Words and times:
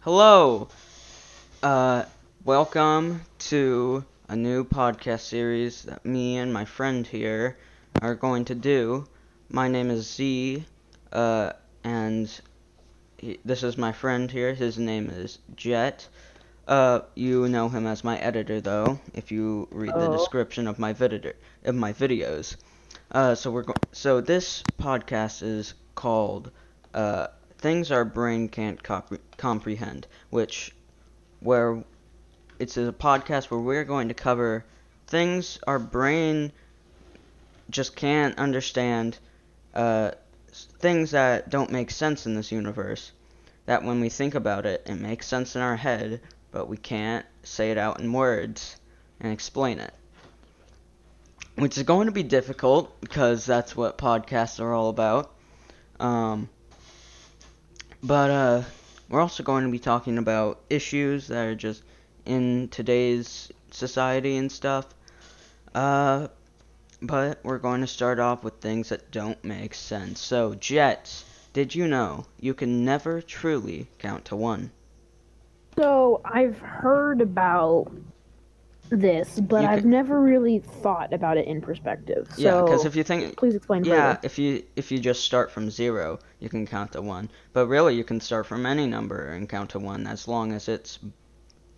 Hello. 0.00 0.68
Uh, 1.62 2.04
welcome 2.44 3.22
to 3.38 4.04
a 4.28 4.36
new 4.36 4.64
podcast 4.64 5.20
series 5.20 5.82
that 5.82 6.04
me 6.06 6.38
and 6.38 6.52
my 6.52 6.64
friend 6.64 7.06
here 7.06 7.58
are 8.00 8.14
going 8.14 8.44
to 8.46 8.54
do. 8.54 9.06
My 9.50 9.68
name 9.68 9.90
is 9.90 10.08
Z, 10.10 10.64
uh, 11.12 11.52
and 11.84 12.40
he, 13.18 13.38
this 13.44 13.62
is 13.62 13.76
my 13.76 13.92
friend 13.92 14.30
here. 14.30 14.54
His 14.54 14.78
name 14.78 15.10
is 15.10 15.38
Jet. 15.56 16.08
Uh, 16.66 17.00
you 17.14 17.48
know 17.48 17.68
him 17.68 17.86
as 17.86 18.04
my 18.04 18.16
editor, 18.18 18.60
though, 18.60 18.98
if 19.14 19.32
you 19.32 19.66
read 19.70 19.90
the 19.92 20.08
Oh. 20.08 20.12
description 20.16 20.66
of 20.68 20.78
my 20.78 20.92
vid- 20.92 21.34
of 21.64 21.74
my 21.74 21.92
videos. 21.92 22.56
Uh, 23.10 23.34
so 23.34 23.50
we're 23.50 23.62
go- 23.64 23.74
so 23.92 24.20
this 24.20 24.62
podcast 24.78 25.42
is 25.42 25.74
called 25.94 26.50
uh, 26.94 27.26
"Things 27.60 27.90
Our 27.90 28.04
Brain 28.04 28.48
Can't 28.48 28.82
Compre- 28.82 29.20
Comprehend," 29.36 30.06
which 30.30 30.74
where 31.40 31.84
it's 32.58 32.76
a 32.76 32.92
podcast 32.92 33.50
where 33.50 33.60
we're 33.60 33.84
going 33.84 34.08
to 34.08 34.14
cover 34.14 34.64
things 35.06 35.58
our 35.66 35.78
brain 35.78 36.52
just 37.68 37.96
can't 37.96 38.38
understand, 38.38 39.18
uh, 39.74 40.12
things 40.78 41.10
that 41.10 41.50
don't 41.50 41.70
make 41.70 41.90
sense 41.90 42.26
in 42.26 42.34
this 42.34 42.52
universe. 42.52 43.12
That 43.66 43.84
when 43.84 44.00
we 44.00 44.08
think 44.08 44.34
about 44.34 44.66
it, 44.66 44.82
it 44.86 44.96
makes 44.96 45.26
sense 45.26 45.54
in 45.54 45.62
our 45.62 45.76
head, 45.76 46.20
but 46.50 46.68
we 46.68 46.76
can't 46.76 47.26
say 47.42 47.70
it 47.70 47.78
out 47.78 48.00
in 48.00 48.12
words 48.12 48.76
and 49.20 49.32
explain 49.32 49.78
it. 49.78 49.94
Which 51.56 51.76
is 51.76 51.82
going 51.84 52.06
to 52.06 52.12
be 52.12 52.22
difficult 52.22 53.00
because 53.00 53.44
that's 53.44 53.76
what 53.76 53.98
podcasts 53.98 54.60
are 54.60 54.72
all 54.72 54.88
about. 54.88 55.32
Um, 55.98 56.48
but 58.02 58.30
uh, 58.30 58.62
we're 59.08 59.20
also 59.20 59.42
going 59.42 59.64
to 59.64 59.70
be 59.70 59.78
talking 59.78 60.18
about 60.18 60.60
issues 60.70 61.28
that 61.28 61.46
are 61.46 61.54
just 61.54 61.82
in 62.24 62.68
today's 62.68 63.50
society 63.70 64.36
and 64.36 64.50
stuff. 64.50 64.86
Uh, 65.74 66.28
but 67.02 67.40
we're 67.42 67.58
going 67.58 67.80
to 67.80 67.86
start 67.86 68.18
off 68.18 68.44
with 68.44 68.54
things 68.54 68.90
that 68.90 69.10
don't 69.10 69.42
make 69.44 69.74
sense. 69.74 70.20
So, 70.20 70.54
Jets, 70.54 71.24
did 71.52 71.74
you 71.74 71.88
know 71.88 72.26
you 72.38 72.54
can 72.54 72.84
never 72.84 73.22
truly 73.22 73.88
count 73.98 74.26
to 74.26 74.36
one? 74.36 74.70
So 75.76 76.20
I've 76.24 76.58
heard 76.58 77.20
about 77.20 77.90
this, 78.90 79.40
but 79.40 79.64
I've 79.64 79.84
never 79.84 80.20
really 80.20 80.58
thought 80.58 81.12
about 81.12 81.36
it 81.38 81.46
in 81.46 81.60
perspective. 81.60 82.28
So 82.34 82.42
yeah, 82.42 82.62
because 82.62 82.84
if 82.84 82.96
you 82.96 83.04
think 83.04 83.36
please 83.36 83.54
explain 83.54 83.84
Yeah, 83.84 84.14
further. 84.14 84.20
if 84.24 84.38
you 84.38 84.64
if 84.76 84.90
you 84.90 84.98
just 84.98 85.24
start 85.24 85.50
from 85.50 85.70
zero, 85.70 86.18
you 86.40 86.48
can 86.48 86.66
count 86.66 86.92
to 86.92 87.02
one. 87.02 87.30
But 87.52 87.66
really, 87.68 87.94
you 87.94 88.04
can 88.04 88.20
start 88.20 88.46
from 88.46 88.66
any 88.66 88.86
number 88.86 89.28
and 89.28 89.48
count 89.48 89.70
to 89.70 89.78
one 89.78 90.06
as 90.06 90.26
long 90.28 90.52
as 90.52 90.68
it's 90.68 90.98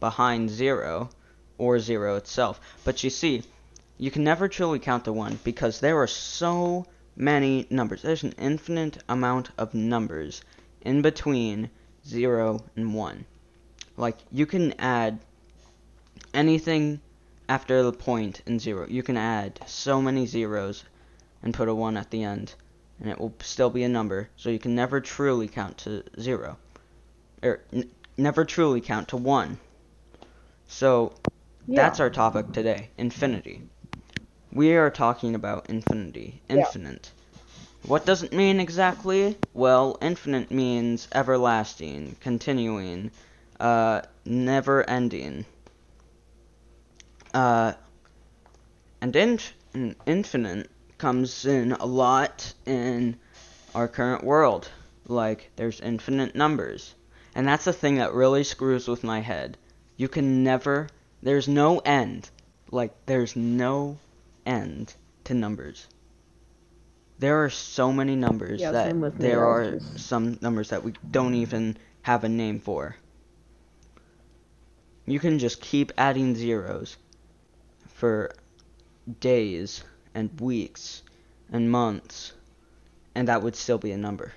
behind 0.00 0.50
zero 0.50 1.10
or 1.58 1.78
zero 1.78 2.16
itself. 2.16 2.60
But 2.84 3.04
you 3.04 3.10
see, 3.10 3.42
you 3.98 4.10
can 4.10 4.24
never 4.24 4.48
truly 4.48 4.78
count 4.78 5.04
to 5.04 5.12
one 5.12 5.38
because 5.44 5.80
there 5.80 6.00
are 6.00 6.06
so 6.06 6.86
many 7.14 7.66
numbers. 7.70 8.02
There's 8.02 8.22
an 8.24 8.34
infinite 8.38 8.98
amount 9.08 9.50
of 9.58 9.74
numbers 9.74 10.42
in 10.80 11.02
between 11.02 11.70
zero 12.06 12.64
and 12.74 12.94
one. 12.94 13.26
Like 13.96 14.16
you 14.30 14.46
can 14.46 14.72
add 14.80 15.20
anything 16.34 17.00
after 17.48 17.82
the 17.82 17.92
point 17.92 18.42
in 18.46 18.58
zero. 18.58 18.86
You 18.88 19.02
can 19.02 19.16
add 19.16 19.60
so 19.66 20.00
many 20.00 20.26
zeros 20.26 20.84
and 21.42 21.52
put 21.52 21.68
a 21.68 21.74
1 21.74 21.96
at 21.96 22.10
the 22.10 22.22
end, 22.22 22.54
and 23.00 23.10
it 23.10 23.18
will 23.18 23.34
still 23.40 23.70
be 23.70 23.82
a 23.82 23.88
number, 23.88 24.28
so 24.36 24.48
you 24.50 24.58
can 24.58 24.74
never 24.74 25.00
truly 25.00 25.48
count 25.48 25.78
to 25.78 26.04
0. 26.20 26.56
Or, 27.42 27.60
n- 27.72 27.90
never 28.16 28.44
truly 28.44 28.80
count 28.80 29.08
to 29.08 29.16
1. 29.16 29.58
So, 30.68 31.12
Yeah. 31.66 31.82
that's 31.82 32.00
our 32.00 32.10
topic 32.10 32.52
today 32.52 32.90
infinity. 32.96 33.62
We 34.52 34.74
are 34.74 34.90
talking 34.90 35.34
about 35.34 35.68
infinity, 35.68 36.40
Yeah. 36.48 36.56
infinite. 36.56 37.10
What 37.86 38.06
does 38.06 38.22
it 38.22 38.32
mean 38.32 38.60
exactly? 38.60 39.36
Well, 39.54 39.98
infinite 40.00 40.50
means 40.50 41.08
everlasting, 41.12 42.16
continuing, 42.20 43.10
uh, 43.58 44.02
never 44.24 44.88
ending. 44.88 45.44
Uh, 47.34 47.72
and 49.00 49.16
inf- 49.16 49.54
in- 49.74 49.96
infinite 50.06 50.70
comes 50.98 51.44
in 51.44 51.72
a 51.72 51.84
lot 51.86 52.54
in 52.66 53.16
our 53.74 53.88
current 53.88 54.22
world. 54.22 54.68
Like, 55.08 55.50
there's 55.56 55.80
infinite 55.80 56.34
numbers. 56.34 56.94
And 57.34 57.48
that's 57.48 57.64
the 57.64 57.72
thing 57.72 57.96
that 57.96 58.14
really 58.14 58.44
screws 58.44 58.86
with 58.86 59.02
my 59.02 59.20
head. 59.20 59.56
You 59.96 60.08
can 60.08 60.44
never, 60.44 60.88
there's 61.22 61.48
no 61.48 61.78
end. 61.80 62.30
Like, 62.70 62.94
there's 63.06 63.34
no 63.34 63.98
end 64.46 64.94
to 65.24 65.34
numbers. 65.34 65.86
There 67.18 67.44
are 67.44 67.50
so 67.50 67.92
many 67.92 68.16
numbers 68.16 68.60
Yeah, 68.60 68.72
that 68.72 69.20
there 69.20 69.44
are 69.44 69.78
some 69.96 70.38
numbers 70.40 70.70
that 70.70 70.84
we 70.84 70.94
don't 71.10 71.34
even 71.34 71.76
have 72.02 72.24
a 72.24 72.28
name 72.28 72.60
for. 72.60 72.96
You 75.06 75.18
can 75.18 75.38
just 75.38 75.60
keep 75.60 75.92
adding 75.96 76.34
zeros 76.34 76.96
for 78.02 78.34
days 79.20 79.84
and 80.12 80.40
weeks 80.40 81.02
and 81.52 81.70
months, 81.70 82.32
and 83.14 83.28
that 83.28 83.40
would 83.40 83.54
still 83.54 83.78
be 83.78 83.92
a 83.92 83.96
number. 83.96 84.32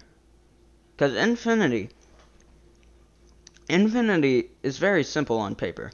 Because 0.92 1.16
infinity, 1.16 1.90
infinity 3.68 4.52
is 4.62 4.78
very 4.78 5.04
simple 5.04 5.40
on 5.40 5.56
paper, 5.56 5.90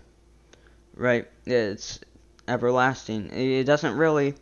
right? 0.95 1.29
It's 1.45 2.01
everlasting. 2.45 3.29
It 3.31 3.63
doesn't 3.63 3.95
really, 3.95 4.35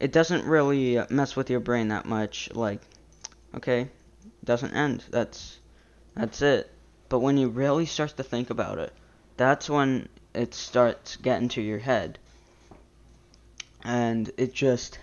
it 0.00 0.10
doesn't 0.10 0.46
really 0.46 0.98
mess 1.10 1.36
with 1.36 1.50
your 1.50 1.60
brain 1.60 1.88
that 1.88 2.06
much. 2.06 2.48
Like, 2.54 2.80
okay, 3.54 3.90
doesn't 4.42 4.72
end. 4.72 5.04
That's, 5.10 5.58
that's 6.14 6.40
it. 6.40 6.72
But 7.10 7.18
when 7.18 7.36
you 7.36 7.50
really 7.50 7.84
start 7.84 8.16
to 8.16 8.22
think 8.22 8.48
about 8.48 8.78
it, 8.78 8.94
that's 9.36 9.68
when 9.68 10.08
it 10.32 10.54
starts 10.54 11.16
getting 11.16 11.50
to 11.50 11.60
your 11.60 11.80
head. 11.80 12.18
And 13.84 14.30
it 14.36 14.54
just 14.54 14.98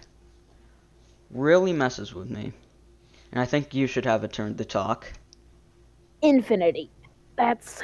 really 1.30 1.74
messes 1.74 2.14
with 2.14 2.30
me. 2.30 2.52
And 3.31 3.40
I 3.40 3.46
think 3.46 3.74
you 3.74 3.88
should 3.88 4.06
have 4.06 4.24
a 4.24 4.28
turn 4.28 4.56
to 4.58 4.66
talk. 4.66 5.12
Infinity. 6.22 6.90
That's 7.38 7.81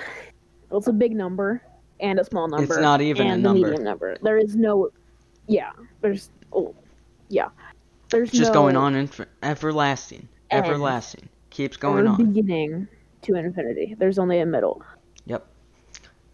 it's 0.71 0.87
a 0.87 0.93
big 0.93 1.15
number 1.15 1.61
and 1.99 2.19
a 2.19 2.25
small 2.25 2.47
number. 2.47 2.63
It's 2.65 2.81
not 2.81 3.01
even 3.01 3.27
a 3.27 3.33
and 3.33 3.43
number. 3.43 3.59
the 3.59 3.65
medium 3.65 3.83
number. 3.83 4.17
There 4.21 4.37
is 4.37 4.55
no 4.55 4.89
yeah. 5.47 5.71
There's 6.01 6.29
oh 6.51 6.75
yeah. 7.29 7.49
There's 8.09 8.31
Just 8.31 8.53
no 8.53 8.61
going 8.61 8.77
on 8.77 8.95
inf- 8.95 9.27
everlasting. 9.43 10.27
Everlasting. 10.51 11.27
Keeps 11.49 11.75
going 11.75 12.07
on. 12.07 12.17
beginning 12.17 12.87
to 13.23 13.35
infinity. 13.35 13.95
There's 13.97 14.17
only 14.17 14.39
a 14.39 14.45
middle. 14.45 14.81
Yep. 15.25 15.45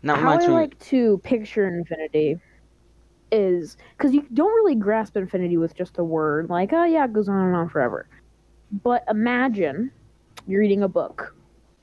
that 0.04 0.20
How 0.20 0.34
I 0.34 0.46
like 0.48 0.78
to 0.88 1.18
picture 1.20 1.68
infinity 1.68 2.40
is 3.34 3.76
because 3.98 4.14
you 4.14 4.26
don't 4.34 4.54
really 4.54 4.76
grasp 4.76 5.18
infinity 5.18 5.58
with 5.58 5.76
just 5.76 5.98
a 5.98 6.04
word, 6.04 6.50
like, 6.50 6.72
oh 6.72 6.86
yeah, 6.86 7.04
it 7.04 7.12
goes 7.12 7.28
on 7.28 7.48
and 7.48 7.56
on 7.56 7.68
forever. 7.68 8.08
But 8.84 9.04
imagine 9.10 9.92
you're 10.48 10.62
reading 10.62 10.84
a 10.84 10.88
book. 10.88 11.36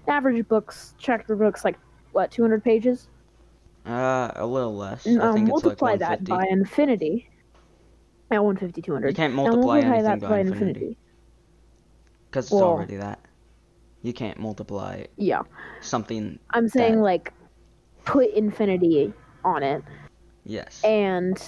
Average 0.09 0.49
books, 0.49 0.95
chapter 0.99 1.37
books, 1.37 1.65
like, 1.65 1.79
what, 2.13 2.31
200 2.31 2.65
pages? 2.65 3.09
Uh, 3.87 4.31
a 4.37 4.47
little 4.47 4.75
less. 4.77 5.07
I 5.07 5.11
Now 5.11 5.33
think 5.33 5.49
it's 5.49 5.55
like 5.55 5.63
multiply 5.65 5.97
that 5.97 6.25
by 6.25 6.47
infinity. 6.51 7.29
At 8.31 8.43
150, 8.45 8.81
200. 8.81 9.09
You 9.09 9.15
can't 9.15 9.35
Now 9.35 9.43
multiply 9.43 9.81
multiply 9.81 9.97
anything 9.97 10.21
that 10.21 10.29
by 10.29 10.39
infinity. 10.41 10.97
Because 12.31 12.47
it's 12.47 12.53
Well- 12.53 12.65
already 12.65 12.97
that. 12.97 13.19
You 14.03 14.13
can't 14.13 14.39
multiply 14.39 15.05
Yeah. 15.17 15.43
something. 15.81 16.39
I'm 16.51 16.69
saying, 16.69 16.97
That- 16.97 17.03
like, 17.03 17.33
put 18.05 18.31
infinity 18.31 19.13
on 19.45 19.63
it. 19.63 19.83
Yes. 20.45 20.81
and 20.85 21.41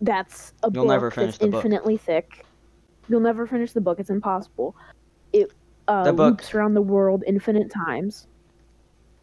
that's 0.00 0.52
a 0.62 0.70
You'll 0.72 0.86
book 0.86 1.14
that's 1.14 1.38
the 1.38 1.46
book. 1.48 1.64
infinitely 1.64 1.96
thick. 1.96 2.44
You'll 3.08 3.20
never 3.20 3.46
finish 3.46 3.72
the 3.72 3.80
book. 3.80 4.00
It's 4.00 4.10
impossible. 4.10 4.76
It 5.32 5.52
uh, 5.88 6.04
The 6.04 6.12
book- 6.12 6.30
loops 6.40 6.54
around 6.54 6.74
the 6.74 6.82
world 6.82 7.22
infinite 7.26 7.70
times. 7.70 8.26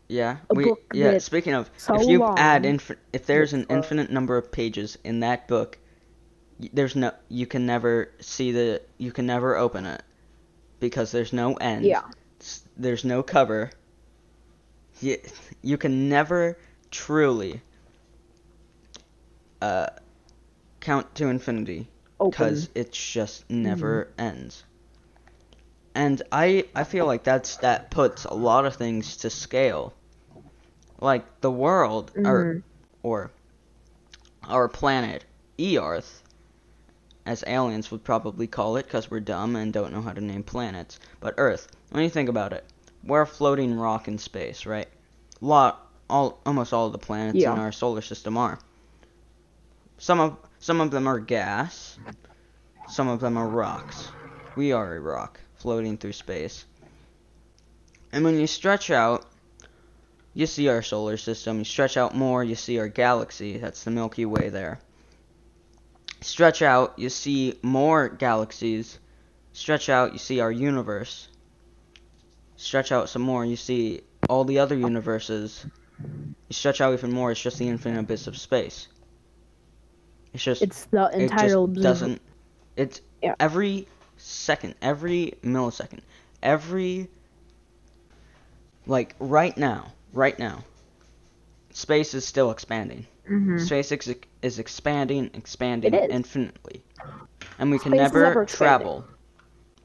Yeah. 0.08 0.38
a 0.50 0.54
We. 0.56 0.74
Yeah. 0.94 1.18
Speaking 1.20 1.54
of, 1.54 1.70
so 1.78 1.96
if 1.96 2.08
you 2.08 2.26
add 2.38 2.66
long, 2.66 2.80
if 3.14 3.26
there's 3.26 3.54
an 3.54 3.66
infinite 3.70 4.10
number 4.10 4.38
of 4.38 4.52
pages 4.52 4.98
in 5.04 5.20
that 5.20 5.48
book, 5.48 5.78
there's 6.74 6.96
no. 6.96 7.12
You 7.30 7.46
can 7.46 7.66
never 7.66 8.12
see 8.20 8.52
the. 8.52 8.82
You 8.98 9.12
can 9.12 9.28
never 9.28 9.56
open 9.56 9.86
it, 9.86 10.02
because 10.80 11.12
there's 11.12 11.32
no 11.32 11.54
end. 11.56 11.86
Yeah, 11.86 12.02
there's 12.76 13.06
no 13.06 13.22
cover. 13.22 13.70
You, 15.00 15.18
you 15.62 15.78
can 15.78 16.10
never 16.10 16.58
truly 16.92 17.62
uh, 19.62 19.88
count 20.80 21.14
to 21.16 21.28
infinity 21.28 21.88
because 22.20 22.70
it's 22.76 22.98
just 23.14 23.50
never 23.50 24.10
ends. 24.18 24.64
And 25.96 26.22
I 26.32 26.66
I 26.76 26.84
feel 26.84 27.06
like 27.06 27.24
that's 27.24 27.58
that 27.58 27.92
puts 27.92 28.26
a 28.26 28.34
lot 28.34 28.66
of 28.66 28.76
things 28.76 29.18
to 29.18 29.30
scale. 29.30 29.94
Like 31.02 31.42
the 31.42 31.52
world 31.52 32.12
or 32.16 32.46
Mhm. 32.56 32.64
or 33.04 33.32
our 34.44 34.68
planet, 34.68 35.26
Earth, 35.60 36.24
as 37.26 37.44
aliens 37.48 37.92
would 37.92 38.04
probably 38.04 38.48
call 38.48 38.78
it 38.78 38.84
because 38.86 39.10
we're 39.12 39.20
dumb 39.20 39.56
and 39.56 39.72
don't 39.74 39.94
know 39.94 40.02
how 40.02 40.14
to 40.14 40.22
name 40.22 40.44
planets. 40.44 41.00
But 41.20 41.36
Earth, 41.38 41.68
when 41.92 42.04
you 42.04 42.10
think 42.10 42.30
about 42.30 42.54
it, 42.54 42.66
we're 43.04 43.22
a 43.22 43.28
floating 43.28 43.76
rock 43.78 44.08
in 44.08 44.18
space, 44.18 44.66
right? 44.66 44.88
Lot, 45.42 45.88
all, 46.10 46.40
almost 46.46 46.74
all 46.74 46.88
of 46.88 46.92
the 46.92 46.98
planets 46.98 47.38
Yeah. 47.40 47.54
in 47.54 47.60
our 47.60 47.72
solar 47.72 48.02
system 48.02 48.38
are. 48.38 48.60
Some 50.00 50.22
of 50.22 50.38
some 50.60 50.80
of 50.80 50.92
them 50.92 51.08
are 51.08 51.20
gas, 51.20 52.00
some 52.88 53.10
of 53.10 53.20
them 53.20 53.36
are 53.36 53.48
rocks. 53.48 54.10
We 54.56 54.72
are 54.72 54.96
a 54.96 55.00
rock 55.00 55.42
floating 55.56 55.98
through 55.98 56.14
space. 56.14 56.66
And 58.14 58.24
when 58.24 58.40
you 58.40 58.48
stretch 58.48 58.90
out, 58.92 59.26
you 60.34 60.46
see 60.46 60.70
our 60.70 60.82
solar 60.82 61.18
system. 61.18 61.60
You 61.60 61.66
stretch 61.66 61.98
out 61.98 62.16
more, 62.16 62.46
you 62.46 62.56
see 62.56 62.80
our 62.80 62.88
galaxy. 62.88 63.58
That's 63.58 63.84
the 63.84 63.92
Milky 63.92 64.26
Way 64.26 64.48
there. 64.48 64.80
Stretch 66.22 66.62
out, 66.62 66.98
you 66.98 67.10
see 67.10 67.60
more 67.62 68.08
galaxies. 68.08 69.00
Stretch 69.52 69.90
out, 69.90 70.14
you 70.14 70.20
see 70.20 70.40
our 70.40 70.52
universe. 70.52 71.28
Stretch 72.56 72.94
out 72.94 73.10
some 73.10 73.22
more, 73.22 73.46
you 73.46 73.58
see 73.58 74.02
all 74.30 74.46
the 74.46 74.60
other 74.60 74.78
universes. 74.78 75.66
You 76.02 76.54
stretch 76.54 76.80
out 76.80 76.94
even 76.94 77.12
more, 77.12 77.32
it's 77.32 77.42
just 77.42 77.60
the 77.60 77.68
infinite 77.68 78.00
abyss 78.00 78.28
of 78.28 78.38
space. 78.38 78.88
It's 80.34 80.44
just 80.44 80.64
It's 80.64 80.86
the 80.86 81.10
entire 81.16 81.66
it 81.66 81.74
just 81.74 81.82
doesn't 81.82 82.22
it's 82.76 83.02
Yeah. 83.22 83.36
every 83.40 83.88
second 84.18 84.76
every 84.82 85.34
millisecond 85.44 86.02
every 86.42 87.10
like 88.86 89.16
right 89.20 89.58
now 89.58 89.94
right 90.14 90.38
now 90.40 90.64
space 91.72 92.14
is 92.14 92.26
still 92.26 92.52
expanding 92.52 93.06
Mhm. 93.30 93.58
space 93.58 93.92
ex- 93.92 94.10
is 94.42 94.60
expanding 94.60 95.30
expanding 95.34 96.02
infinitely 96.10 96.84
and 97.60 97.72
we 97.72 97.80
can 97.80 97.94
Space 97.94 98.14
is 98.14 98.14
never 98.14 98.24
ever 98.24 98.42
expanding. 98.42 98.90
travel 98.90 99.06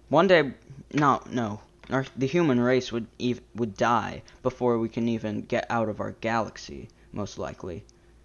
one 0.08 0.26
day 0.26 0.52
no 0.93 1.20
no 1.31 1.61
our, 1.90 2.05
the 2.17 2.26
human 2.26 2.61
race 2.61 2.93
would 2.93 3.06
ev- 3.20 3.40
would 3.55 3.76
die 3.76 4.23
before 4.43 4.79
we 4.79 4.88
can 4.88 5.08
even 5.08 5.43
get 5.43 5.67
out 5.70 5.88
of 5.88 6.00
our 6.00 6.12
galaxy 6.20 6.88
most 7.12 7.38
likely 7.38 7.85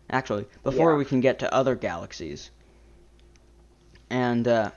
actually 0.09 0.45
before 0.63 0.91
Yeah. 0.91 0.97
we 0.97 1.05
can 1.05 1.19
get 1.21 1.39
to 1.39 1.53
other 1.53 1.75
galaxies 1.75 2.49
and 4.09 4.47
uh, 4.47 4.71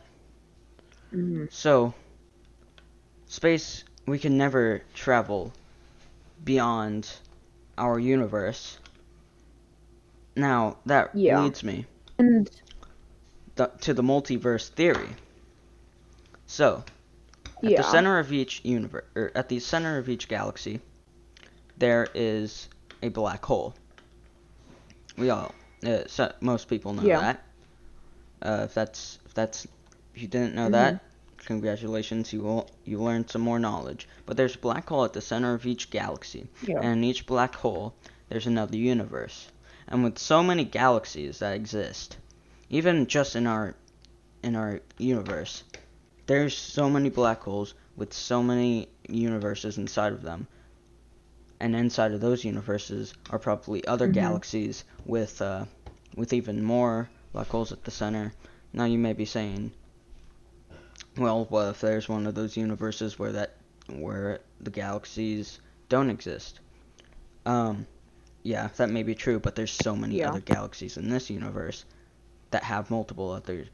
Mhm. 1.12 1.52
so 1.52 1.94
space 3.26 3.84
we 4.06 4.18
can 4.18 4.36
never 4.36 4.82
travel 4.94 5.52
beyond 6.44 7.08
our 7.78 7.98
universe 7.98 8.78
now 10.36 10.76
that 10.86 11.10
Yeah. 11.14 11.40
leads 11.40 11.62
me 11.62 11.86
And 12.18 12.50
th- 13.56 13.70
to 13.80 13.94
the 13.94 14.02
multiverse 14.02 14.68
theory 14.68 15.16
so 16.46 16.84
at 17.64 17.70
yeah. 17.70 17.76
the 17.76 17.82
center 17.82 18.18
of 18.18 18.32
each 18.32 18.60
universe, 18.64 19.04
or 19.14 19.30
at 19.34 19.48
the 19.48 19.58
center 19.60 19.98
of 19.98 20.08
each 20.08 20.28
galaxy, 20.28 20.80
there 21.78 22.08
is 22.14 22.68
a 23.02 23.08
black 23.08 23.44
hole. 23.44 23.74
We 25.16 25.30
all, 25.30 25.54
uh, 25.86 26.04
so, 26.06 26.32
most 26.40 26.68
people 26.68 26.92
know 26.94 27.02
Yeah. 27.02 27.20
that. 27.20 27.44
Uh, 28.40 28.62
if 28.64 28.74
that's 28.74 29.18
if 29.26 29.34
that's 29.34 29.66
if 30.14 30.22
you 30.22 30.28
didn't 30.28 30.54
know 30.54 30.68
Mhm. 30.68 30.72
that, 30.72 31.04
congratulations, 31.38 32.32
you 32.32 32.40
will 32.40 32.68
you 32.84 32.98
learned 33.02 33.30
some 33.30 33.42
more 33.42 33.58
knowledge. 33.58 34.08
But 34.26 34.36
there's 34.36 34.54
a 34.54 34.58
black 34.58 34.88
hole 34.88 35.04
at 35.04 35.12
the 35.12 35.20
center 35.20 35.54
of 35.54 35.66
each 35.66 35.90
galaxy, 35.90 36.46
Yeah. 36.66 36.78
and 36.80 36.98
in 36.98 37.04
each 37.04 37.26
black 37.26 37.54
hole, 37.56 37.94
there's 38.28 38.46
another 38.46 38.76
universe. 38.76 39.48
And 39.88 40.02
with 40.04 40.18
so 40.18 40.42
many 40.42 40.64
galaxies 40.64 41.38
that 41.40 41.54
exist, 41.54 42.16
even 42.70 43.06
just 43.06 43.36
in 43.36 43.46
our 43.46 43.74
in 44.42 44.56
our 44.56 44.80
universe, 44.98 45.62
there's 46.26 46.56
so 46.56 46.88
many 46.88 47.10
black 47.10 47.42
holes 47.42 47.74
with 47.96 48.12
so 48.12 48.42
many 48.42 48.88
universes 49.08 49.76
inside 49.78 50.12
of 50.12 50.22
them. 50.22 50.46
And 51.62 51.76
inside 51.76 52.10
of 52.10 52.20
those 52.20 52.44
universes 52.44 53.14
are 53.30 53.38
probably 53.38 53.86
other 53.86 54.08
Mhm. 54.08 54.14
galaxies 54.14 54.82
with 55.06 55.40
uh, 55.40 55.64
with 56.16 56.32
even 56.32 56.60
more 56.62 57.08
black 57.32 57.46
holes 57.46 57.70
at 57.70 57.84
the 57.84 57.90
center. 57.92 58.32
Now 58.72 58.84
you 58.86 58.98
may 58.98 59.12
be 59.12 59.24
saying, 59.24 59.70
well, 61.16 61.44
what 61.44 61.68
if 61.68 61.80
there's 61.80 62.08
one 62.08 62.26
of 62.26 62.34
those 62.34 62.56
universes 62.56 63.16
where 63.16 63.32
that 63.32 63.54
where 63.88 64.40
the 64.60 64.72
galaxies 64.72 65.60
don't 65.88 66.10
exist? 66.10 66.58
Um, 67.46 67.86
yeah, 68.42 68.68
that 68.76 68.90
may 68.90 69.04
be 69.04 69.14
true, 69.14 69.38
but 69.38 69.54
there's 69.54 69.70
so 69.72 69.94
many 69.94 70.16
Yeah. 70.18 70.30
other 70.30 70.40
galaxies 70.40 70.96
in 70.96 71.10
this 71.10 71.30
universe 71.30 71.84
that 72.50 72.64
have 72.64 72.90
multiple 72.90 73.30
other 73.30 73.66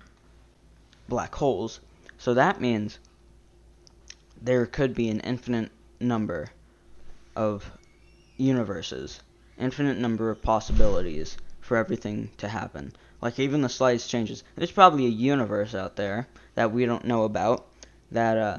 black 1.08 1.34
holes. 1.34 1.80
So 2.18 2.34
that 2.34 2.60
means 2.60 2.98
there 4.42 4.66
could 4.66 4.94
be 4.94 5.08
an 5.08 5.20
infinite 5.20 5.70
number 6.00 6.50
of 7.34 7.70
universes, 8.38 9.20
infinite 9.58 9.98
number 9.98 10.30
of 10.30 10.40
possibilities 10.40 11.36
for 11.60 11.76
everything 11.76 12.30
to 12.38 12.48
happen. 12.48 12.92
Like 13.20 13.38
even 13.38 13.60
the 13.60 13.68
slightest 13.68 14.08
changes. 14.08 14.42
There's 14.56 14.70
probably 14.70 15.04
a 15.04 15.10
universe 15.10 15.74
out 15.74 15.96
there 15.96 16.28
that 16.54 16.72
we 16.72 16.86
don't 16.86 17.04
know 17.04 17.24
about 17.24 17.66
that 18.10 18.38
uh 18.38 18.58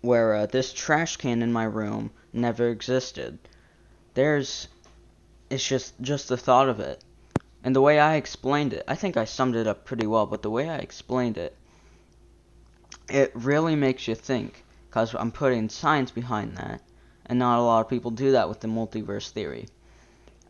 where 0.00 0.34
uh, 0.34 0.46
this 0.46 0.72
trash 0.72 1.16
can 1.16 1.42
in 1.42 1.52
my 1.52 1.64
room 1.64 2.10
never 2.32 2.68
existed. 2.68 3.38
There's 4.14 4.68
it's 5.48 5.66
just 5.66 5.94
just 6.00 6.28
the 6.28 6.36
thought 6.36 6.68
of 6.68 6.80
it. 6.80 7.02
And 7.64 7.74
the 7.74 7.80
way 7.80 7.98
I 7.98 8.16
explained 8.16 8.72
it, 8.72 8.84
I 8.86 8.94
think 8.94 9.16
I 9.16 9.24
summed 9.24 9.56
it 9.56 9.66
up 9.66 9.84
pretty 9.84 10.06
well, 10.06 10.26
but 10.26 10.42
the 10.42 10.50
way 10.50 10.68
I 10.68 10.76
explained 10.76 11.38
it 11.38 11.56
it 13.08 13.32
really 13.34 13.74
makes 13.74 14.06
you 14.06 14.14
think 14.14 14.64
because 14.88 15.14
I'm 15.14 15.32
putting 15.32 15.68
science 15.68 16.10
behind 16.10 16.56
that, 16.56 16.82
and 17.28 17.38
not 17.38 17.58
a 17.58 17.62
lot 17.62 17.80
of 17.80 17.88
people 17.88 18.10
do 18.10 18.32
that 18.32 18.48
with 18.48 18.60
the 18.60 18.68
multiverse 18.68 19.30
theory. 19.30 19.66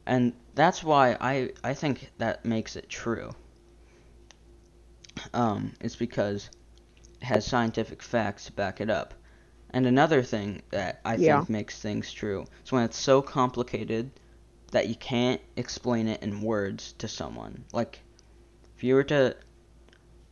And 0.07 0.33
that's 0.55 0.83
why 0.83 1.17
I, 1.21 1.53
I 1.63 1.75
think 1.75 2.11
that 2.19 2.45
makes 2.45 2.77
it 2.77 2.89
true. 2.89 3.33
Um, 5.35 5.73
it's 5.81 5.97
because 5.97 6.51
it 7.21 7.25
has 7.25 7.45
scientific 7.45 8.03
facts 8.03 8.47
to 8.47 8.53
back 8.53 8.81
it 8.81 8.91
up. 8.91 9.15
And 9.71 9.87
another 9.87 10.23
thing 10.23 10.63
that 10.71 11.01
I 11.05 11.17
Yeah. 11.17 11.39
think 11.39 11.51
makes 11.51 11.79
things 11.81 12.13
true 12.13 12.47
is 12.65 12.73
when 12.73 12.85
it's 12.85 12.99
so 12.99 13.21
complicated 13.21 14.11
that 14.73 14.89
you 14.89 14.95
can't 14.95 15.41
explain 15.57 16.09
it 16.09 16.23
in 16.23 16.41
words 16.41 16.95
to 16.99 17.09
someone. 17.09 17.65
Like, 17.73 18.01
if 18.77 18.85
you 18.85 18.95
were 18.95 19.05
to 19.05 19.37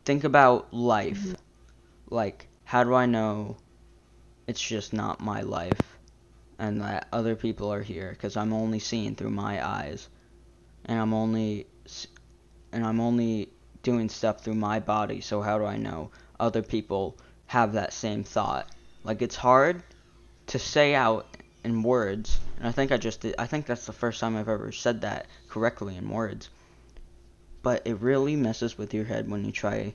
think 0.05 0.25
about 0.25 0.73
life, 0.73 1.35
like, 2.11 2.49
how 2.65 2.85
do 2.85 2.95
I 2.95 3.07
know 3.07 3.57
it's 4.47 4.61
just 4.61 4.93
not 4.93 5.21
my 5.21 5.43
life 5.43 5.96
and 6.59 6.81
that 6.81 7.09
other 7.13 7.37
people 7.37 7.73
are 7.73 7.83
here? 7.83 8.11
Because 8.11 8.37
I'm 8.37 8.53
only 8.53 8.79
seeing 8.79 9.15
through 9.15 9.31
my 9.31 9.67
eyes, 9.67 10.09
and 10.85 10.99
I'm 10.99 11.15
only 11.15 11.67
and 12.73 12.85
I'm 12.85 13.01
only 13.01 13.49
doing 13.83 14.09
stuff 14.09 14.41
through 14.43 14.55
my 14.55 14.81
body. 14.81 15.21
So 15.21 15.41
how 15.41 15.59
do 15.59 15.65
I 15.65 15.77
know 15.77 16.11
other 16.41 16.63
people 16.63 17.17
have 17.47 17.75
that 17.75 17.93
same 17.93 18.25
thought? 18.25 18.69
Like, 19.05 19.23
it's 19.23 19.37
hard 19.37 19.83
to 20.49 20.59
say 20.59 20.95
out 20.95 21.27
in 21.63 21.83
words, 21.83 22.39
and 22.59 22.67
I 22.67 22.73
think 22.73 22.93
I 22.93 22.97
just 22.97 23.21
did. 23.21 23.35
I 23.39 23.47
think 23.47 23.67
that's 23.67 23.87
the 23.87 23.93
first 23.93 24.21
time 24.21 24.37
I've 24.37 24.49
ever 24.49 24.73
said 24.73 25.01
that 25.03 25.27
correctly 25.49 25.97
in 25.97 26.09
words. 26.09 26.49
But 27.63 27.87
it 27.87 28.01
really 28.01 28.37
messes 28.37 28.79
with 28.79 28.95
your 28.95 29.05
head 29.05 29.29
when 29.31 29.45
you 29.45 29.53
try 29.53 29.95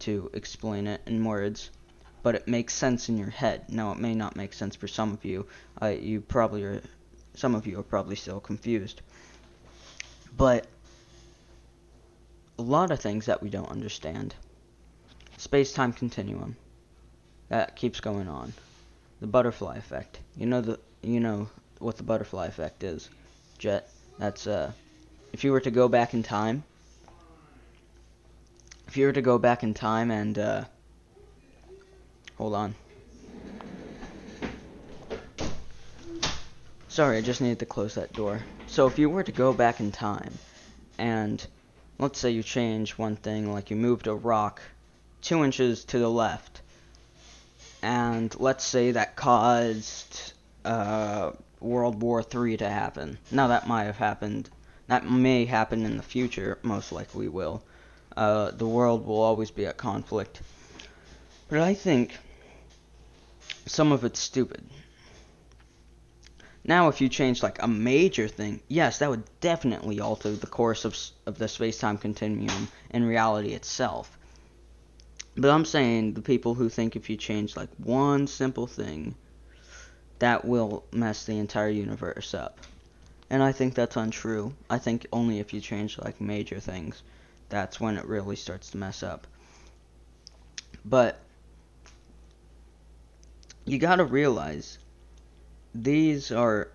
to 0.00 0.30
explain 0.34 0.86
it 0.86 1.00
in 1.06 1.24
words, 1.24 1.70
but 2.22 2.34
it 2.34 2.48
makes 2.48 2.74
sense 2.74 3.08
in 3.08 3.16
your 3.16 3.30
head. 3.30 3.64
Now, 3.68 3.92
it 3.92 3.98
may 3.98 4.14
not 4.14 4.36
make 4.36 4.52
sense 4.52 4.76
for 4.76 4.88
some 4.88 5.12
of 5.12 5.24
you. 5.24 5.46
Uh, 5.80 5.88
you 5.88 6.20
probably 6.20 6.64
are. 6.64 6.82
Some 7.34 7.54
of 7.54 7.66
you 7.66 7.78
are 7.78 7.82
probably 7.82 8.16
still 8.16 8.40
confused. 8.40 9.02
But 10.36 10.66
a 12.58 12.62
lot 12.62 12.90
of 12.90 13.00
things 13.00 13.26
that 13.26 13.42
we 13.42 13.50
don't 13.50 13.70
understand. 13.70 14.34
Space-time 15.36 15.92
continuum. 15.92 16.56
That 17.48 17.76
keeps 17.76 18.00
going 18.00 18.28
on. 18.28 18.52
The 19.20 19.26
butterfly 19.26 19.76
effect. 19.76 20.18
You 20.36 20.46
know 20.46 20.60
the 20.60 20.80
you 21.02 21.20
know 21.20 21.48
what 21.78 21.96
the 21.96 22.02
butterfly 22.02 22.46
effect 22.46 22.82
is, 22.82 23.08
Jet. 23.58 23.88
That's 24.18 24.46
uh 24.46 24.72
if 25.32 25.44
you 25.44 25.52
were 25.52 25.60
to 25.60 25.70
go 25.70 25.88
back 25.88 26.14
in 26.14 26.22
time 26.22 26.64
if 28.88 28.96
you 28.96 29.06
were 29.06 29.12
to 29.12 29.22
go 29.22 29.38
back 29.38 29.62
in 29.62 29.74
time 29.74 30.10
and 30.10 30.38
uh 30.38 30.64
hold 32.36 32.54
on. 32.54 32.74
Sorry, 36.88 37.18
I 37.18 37.20
just 37.20 37.40
needed 37.40 37.58
to 37.58 37.66
close 37.66 37.94
that 37.94 38.12
door. 38.12 38.40
So 38.66 38.86
if 38.86 38.98
you 38.98 39.10
were 39.10 39.22
to 39.22 39.32
go 39.32 39.52
back 39.52 39.80
in 39.80 39.92
time 39.92 40.32
and 40.98 41.46
let's 41.98 42.18
say 42.18 42.30
you 42.30 42.42
change 42.42 42.92
one 42.92 43.16
thing 43.16 43.52
like 43.52 43.70
you 43.70 43.76
moved 43.76 44.06
a 44.06 44.14
rock 44.14 44.62
two 45.20 45.44
inches 45.44 45.84
to 45.84 45.98
the 45.98 46.08
left 46.08 46.60
and 47.82 48.34
let's 48.40 48.64
say 48.64 48.92
that 48.92 49.16
caused 49.16 50.32
uh, 50.64 51.32
World 51.60 52.00
War 52.02 52.22
III 52.22 52.56
to 52.58 52.68
happen. 52.68 53.18
Now 53.30 53.48
that 53.48 53.66
might 53.66 53.84
have 53.84 53.96
happened. 53.96 54.50
That 54.88 55.08
may 55.08 55.44
happen 55.44 55.84
in 55.84 55.96
the 55.96 56.02
future. 56.02 56.58
Most 56.62 56.92
likely 56.92 57.28
will. 57.28 57.62
Uh, 58.16 58.50
the 58.52 58.66
world 58.66 59.06
will 59.06 59.20
always 59.20 59.50
be 59.50 59.66
at 59.66 59.76
conflict. 59.76 60.40
But 61.48 61.60
I 61.60 61.74
think 61.74 62.16
some 63.66 63.92
of 63.92 64.04
it's 64.04 64.20
stupid. 64.20 64.64
Now, 66.64 66.88
if 66.88 67.00
you 67.00 67.08
change 67.08 67.42
like 67.42 67.62
a 67.62 67.68
major 67.68 68.26
thing, 68.26 68.60
yes, 68.66 68.98
that 68.98 69.10
would 69.10 69.22
definitely 69.40 70.00
alter 70.00 70.32
the 70.32 70.46
course 70.46 70.84
of 70.84 70.96
of 71.26 71.38
the 71.38 71.48
space-time 71.48 71.98
continuum 71.98 72.68
and 72.90 73.06
reality 73.06 73.52
itself. 73.52 74.18
But 75.36 75.50
I'm 75.50 75.64
saying 75.64 76.14
the 76.14 76.22
people 76.22 76.54
who 76.54 76.68
think 76.68 76.96
if 76.96 77.10
you 77.10 77.16
change 77.16 77.56
like 77.56 77.68
one 77.76 78.26
simple 78.26 78.66
thing, 78.66 79.14
that 80.18 80.44
will 80.44 80.84
mess 80.92 81.24
the 81.24 81.38
entire 81.38 81.68
universe 81.68 82.34
up. 82.34 82.58
And 83.28 83.42
I 83.42 83.52
think 83.52 83.74
that's 83.74 83.96
untrue. 83.96 84.54
I 84.70 84.78
think 84.78 85.06
only 85.12 85.38
if 85.38 85.52
you 85.52 85.60
change 85.60 85.98
like 85.98 86.20
major 86.20 86.58
things, 86.58 87.02
that's 87.48 87.80
when 87.80 87.98
it 87.98 88.06
really 88.06 88.36
starts 88.36 88.70
to 88.70 88.78
mess 88.78 89.02
up. 89.02 89.26
But 90.84 91.20
you 93.66 93.78
got 93.78 93.96
to 93.96 94.04
realize 94.04 94.78
these 95.74 96.30
are 96.32 96.68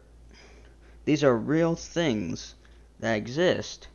these 1.06 1.24
are 1.24 1.36
real 1.36 1.76
things 1.76 2.54
that 3.00 3.16
exist 3.16 3.88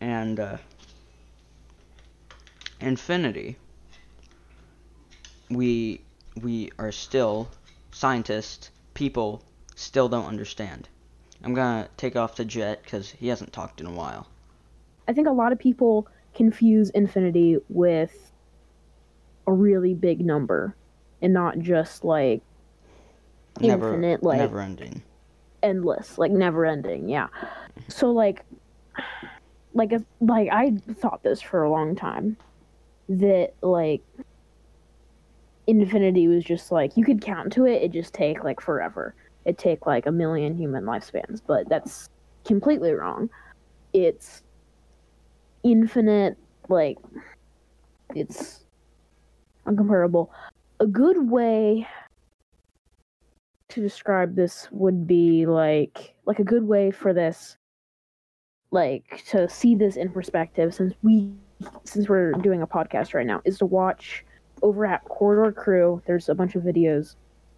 and 0.00 0.38
uh, 0.38 0.58
infinity. 2.80 3.56
We 5.48 6.02
we 6.42 6.70
are 6.78 6.92
still 6.92 7.48
scientists. 7.92 8.70
People 8.94 9.42
still 9.76 10.08
don't 10.08 10.26
understand. 10.26 10.88
I'm 11.42 11.54
gonna 11.54 11.88
take 11.96 12.16
off 12.16 12.34
to 12.34 12.44
jet 12.44 12.82
because 12.82 13.12
he 13.12 13.28
hasn't 13.28 13.52
talked 13.52 13.80
in 13.80 13.86
a 13.86 13.92
while. 13.92 14.26
I 15.06 15.12
think 15.12 15.28
a 15.28 15.32
lot 15.32 15.52
of 15.52 15.58
people 15.58 16.08
confuse 16.34 16.90
infinity 16.90 17.58
with 17.68 18.32
a 19.46 19.52
really 19.52 19.94
big 19.94 20.20
number 20.20 20.74
and 21.22 21.32
not 21.32 21.58
just 21.58 22.04
like 22.04 22.42
never, 23.60 23.94
infinite, 23.94 24.22
like 24.22 24.38
never 24.38 24.60
ending. 24.60 25.02
endless, 25.62 26.18
like 26.18 26.30
never 26.30 26.64
ending. 26.64 27.08
Yeah. 27.08 27.28
So 27.88 28.10
like, 28.12 28.44
like 29.74 29.92
like 30.20 30.48
I 30.50 30.72
thought 30.94 31.22
this 31.22 31.40
for 31.40 31.62
a 31.62 31.70
long 31.70 31.94
time 31.94 32.36
that 33.08 33.54
like 33.62 34.02
infinity 35.66 36.28
was 36.28 36.44
just 36.44 36.72
like 36.72 36.96
you 36.96 37.04
could 37.04 37.20
count 37.20 37.52
to 37.54 37.66
it. 37.66 37.82
It 37.82 37.92
just 37.92 38.14
take 38.14 38.44
like 38.44 38.60
forever. 38.60 39.14
It 39.44 39.58
take 39.58 39.86
like 39.86 40.06
a 40.06 40.12
million 40.12 40.56
human 40.56 40.84
lifespans, 40.84 41.40
but 41.46 41.68
that's 41.68 42.08
completely 42.44 42.92
wrong. 42.92 43.30
It's 43.92 44.42
infinite, 45.62 46.36
like 46.68 46.98
it's 48.14 48.64
uncomparable. 49.66 50.28
A 50.80 50.86
good 50.86 51.30
way 51.30 51.86
to 53.68 53.80
describe 53.80 54.34
this 54.34 54.68
would 54.70 55.06
be 55.06 55.44
like 55.46 56.14
like 56.24 56.38
a 56.38 56.44
good 56.44 56.62
way 56.64 56.90
for 56.90 57.12
this 57.12 57.56
like 58.70 59.24
to 59.26 59.48
see 59.48 59.74
this 59.74 59.96
in 59.96 60.10
perspective 60.10 60.74
since 60.74 60.94
we 61.02 61.32
since 61.84 62.08
we're 62.08 62.32
doing 62.32 62.62
a 62.62 62.66
podcast 62.66 63.14
right 63.14 63.26
now 63.26 63.40
is 63.44 63.58
to 63.58 63.66
watch 63.66 64.24
over 64.62 64.86
at 64.86 65.04
corridor 65.04 65.52
crew. 65.52 66.02
There's 66.06 66.28
a 66.28 66.34
bunch 66.34 66.54
of 66.54 66.62
videos 66.62 67.16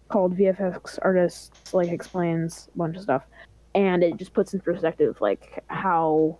called 0.09 0.37
vfx 0.37 0.99
artists 1.01 1.73
like 1.73 1.89
explains 1.89 2.69
a 2.73 2.77
bunch 2.77 2.97
of 2.97 3.03
stuff. 3.03 3.23
And 3.75 4.03
it 4.03 4.17
just 4.17 4.33
puts 4.33 4.53
in 4.53 4.59
perspective 4.59 5.17
like 5.21 5.63
how 5.67 6.39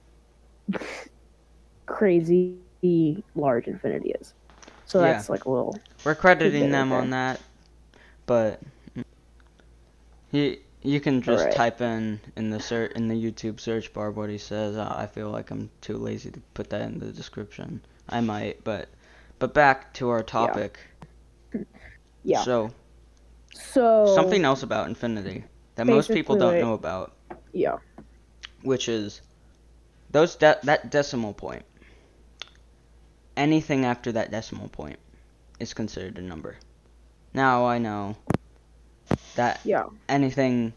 crazy 1.85 2.57
large 3.35 3.67
infinity 3.67 4.13
is. 4.19 4.33
So 4.85 5.00
Yeah. 5.00 5.13
that's 5.13 5.29
like 5.29 5.45
a 5.45 5.50
little 5.51 5.79
We're 6.03 6.15
crediting 6.15 6.72
them 6.72 6.91
on 6.91 7.12
that, 7.12 7.39
but 8.25 8.60
you 10.31 10.58
you 10.81 11.00
can 11.00 11.22
just 11.22 11.41
Alright. 11.41 11.55
type 11.55 11.81
in 11.81 12.20
in 12.36 12.50
the 12.50 12.60
search 12.60 12.93
in 12.93 13.08
the 13.08 13.13
YouTube 13.13 13.60
search 13.60 13.93
bar 13.93 14.10
what 14.12 14.29
he 14.29 14.38
says. 14.38 14.77
Uh, 14.77 14.93
I 14.98 15.05
feel 15.05 15.29
like 15.29 15.51
I'm 15.51 15.70
too 15.81 15.98
lazy 15.98 16.31
to 16.31 16.39
put 16.53 16.70
that 16.72 16.81
in 16.81 17.00
the 17.00 17.12
description. 17.12 17.81
I 18.10 18.22
might, 18.22 18.63
but 18.63 18.89
but 19.38 19.53
back 19.53 19.93
to 19.96 20.10
our 20.10 20.24
topic. 20.24 20.79
yeah 22.24 22.43
So 22.43 22.72
so 23.53 24.12
something 24.15 24.43
else 24.43 24.63
about 24.63 24.88
infinity 24.88 25.43
that 25.75 25.86
most 25.86 26.10
people 26.10 26.36
don't 26.36 26.60
know 26.60 26.74
about, 26.74 27.13
yeah 27.53 27.77
which 28.63 28.89
is 28.89 29.22
those 30.10 30.36
de- 30.36 30.60
that 30.63 30.89
decimal 30.89 31.34
point. 31.34 31.63
Anything 33.38 33.86
after 33.86 34.12
that 34.12 34.31
decimal 34.31 34.67
point 34.70 35.00
is 35.62 35.74
considered 35.74 36.18
a 36.18 36.22
number. 36.22 36.58
Now 37.34 37.65
I 37.65 37.77
know 37.77 38.18
that 39.36 39.62
yeah 39.63 39.86
anything 40.10 40.74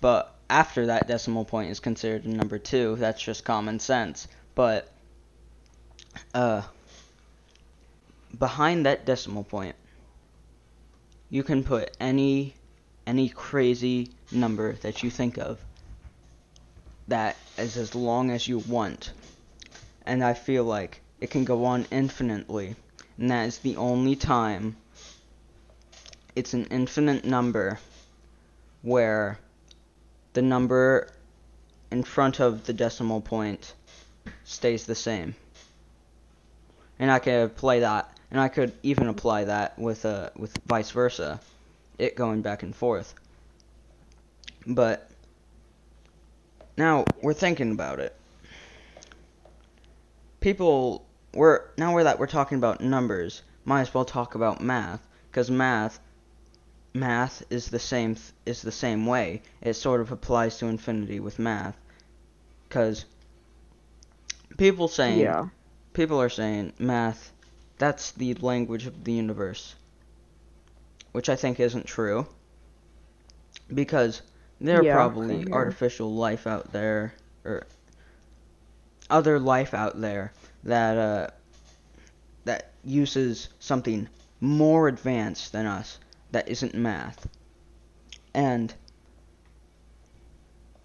but 0.00 0.34
after 0.50 0.86
that 0.86 1.06
decimal 1.06 1.44
point 1.44 1.70
is 1.70 1.80
considered 1.80 2.24
a 2.24 2.28
number 2.28 2.58
two. 2.58 2.96
That's 2.96 3.22
just 3.22 3.44
common 3.44 3.78
sense. 3.78 4.26
But 4.54 4.92
uh 6.34 6.62
behind 8.38 8.86
that 8.86 9.04
decimal 9.04 9.44
point 9.44 9.76
you 11.30 11.42
can 11.42 11.62
put 11.62 11.96
any 12.00 12.54
any 13.06 13.28
crazy 13.28 14.10
number 14.30 14.72
that 14.74 15.02
you 15.02 15.10
think 15.10 15.38
of 15.38 15.58
that 17.08 17.36
is 17.58 17.76
as 17.76 17.94
long 17.94 18.30
as 18.30 18.46
you 18.46 18.58
want. 18.58 19.12
And 20.06 20.22
I 20.22 20.34
feel 20.34 20.64
like 20.64 21.00
it 21.20 21.30
can 21.30 21.44
go 21.44 21.64
on 21.64 21.86
infinitely. 21.90 22.76
And 23.18 23.30
that 23.30 23.46
is 23.46 23.58
the 23.58 23.76
only 23.76 24.16
time 24.16 24.76
it's 26.34 26.54
an 26.54 26.66
infinite 26.66 27.24
number 27.24 27.78
where 28.82 29.38
the 30.32 30.42
number 30.42 31.08
in 31.90 32.02
front 32.02 32.40
of 32.40 32.64
the 32.64 32.72
decimal 32.72 33.20
point 33.20 33.74
stays 34.44 34.86
the 34.86 34.94
same. 34.94 35.34
And 36.98 37.10
I 37.10 37.18
could 37.18 37.44
apply 37.44 37.80
that, 37.80 38.16
and 38.30 38.40
I 38.40 38.48
could 38.48 38.72
even 38.82 39.08
apply 39.08 39.44
that 39.44 39.78
with 39.78 40.06
uh, 40.06 40.30
with 40.36 40.56
vice 40.66 40.90
versa, 40.90 41.40
it 41.98 42.16
going 42.16 42.42
back 42.42 42.62
and 42.62 42.74
forth. 42.74 43.14
But 44.66 45.10
now 46.76 47.04
we're 47.20 47.34
thinking 47.34 47.72
about 47.72 47.98
it. 47.98 48.14
People, 50.40 51.04
we're 51.34 51.60
now 51.76 51.94
we're 51.94 52.04
that 52.04 52.18
we're 52.18 52.26
talking 52.26 52.58
about 52.58 52.80
numbers. 52.80 53.42
Might 53.64 53.82
as 53.82 53.94
well 53.94 54.04
talk 54.04 54.34
about 54.34 54.60
math, 54.60 55.00
because 55.30 55.50
math 55.50 56.00
math 56.94 57.42
is 57.50 57.68
the 57.70 57.78
same 57.78 58.16
is 58.44 58.62
the 58.62 58.72
same 58.72 59.06
way. 59.06 59.42
It 59.60 59.74
sort 59.74 60.00
of 60.00 60.12
applies 60.12 60.58
to 60.58 60.66
infinity 60.66 61.20
with 61.20 61.38
math, 61.38 61.76
because 62.68 63.04
people 64.58 64.88
saying 64.88 65.18
yeah 65.20 65.48
people 65.92 66.20
are 66.20 66.28
saying 66.28 66.72
math 66.78 67.32
that's 67.78 68.12
the 68.12 68.34
language 68.34 68.86
of 68.86 69.04
the 69.04 69.12
universe, 69.12 69.74
which 71.12 71.28
I 71.28 71.36
think 71.36 71.58
isn't 71.60 71.86
true, 71.86 72.26
because 73.72 74.22
there 74.60 74.80
are 74.80 74.84
Yeah, 74.84 74.94
probably 74.94 75.38
same 75.38 75.46
here. 75.46 75.54
artificial 75.54 76.14
life 76.14 76.46
out 76.46 76.72
there 76.72 77.14
or 77.44 77.66
other 79.10 79.38
life 79.38 79.74
out 79.74 80.00
there 80.00 80.32
that 80.64 80.96
uh, 80.96 81.30
that 82.44 82.72
uses 82.84 83.48
something 83.58 84.08
more 84.40 84.88
advanced 84.88 85.52
than 85.52 85.66
us 85.66 85.98
that 86.32 86.48
isn't 86.48 86.74
math. 86.74 87.28
And 88.34 88.74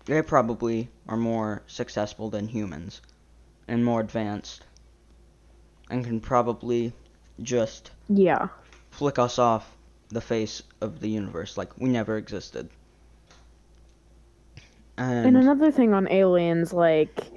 they 0.05 0.21
probably 0.21 0.89
are 1.07 1.17
more 1.17 1.63
successful 1.67 2.29
than 2.29 2.47
humans 2.47 3.01
and 3.67 3.83
more 3.83 4.01
advanced 4.01 4.63
and 5.89 6.03
can 6.03 6.19
probably 6.19 6.93
just 7.41 7.91
yeah 8.09 8.47
flick 8.91 9.19
us 9.19 9.37
off 9.37 9.75
the 10.09 10.21
face 10.21 10.63
of 10.81 10.99
the 10.99 11.09
universe 11.09 11.57
like 11.57 11.77
we 11.77 11.89
never 11.89 12.17
existed. 12.17 12.69
And, 14.97 15.27
And 15.27 15.37
another 15.37 15.71
thing 15.71 15.93
on 15.93 16.07
aliens, 16.09 16.73
like 16.73 17.36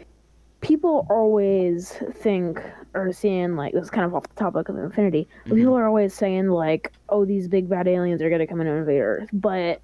people 0.60 1.06
always 1.10 1.92
think 2.12 2.62
or 2.94 3.12
seeing 3.12 3.56
like 3.56 3.72
this 3.72 3.84
is 3.84 3.90
kind 3.90 4.04
of 4.04 4.14
off 4.14 4.24
the 4.24 4.34
topic 4.34 4.68
of 4.68 4.76
infinity. 4.76 5.28
but 5.44 5.50
mm-hmm. 5.50 5.58
People 5.58 5.74
are 5.74 5.86
always 5.86 6.12
saying 6.14 6.48
like, 6.48 6.92
"Oh, 7.08 7.24
these 7.24 7.48
big 7.48 7.68
bad 7.68 7.88
aliens 7.88 8.20
are 8.22 8.30
gonna 8.30 8.46
come 8.46 8.60
and 8.60 8.68
invade 8.68 9.00
Earth," 9.00 9.28
but 9.32 9.80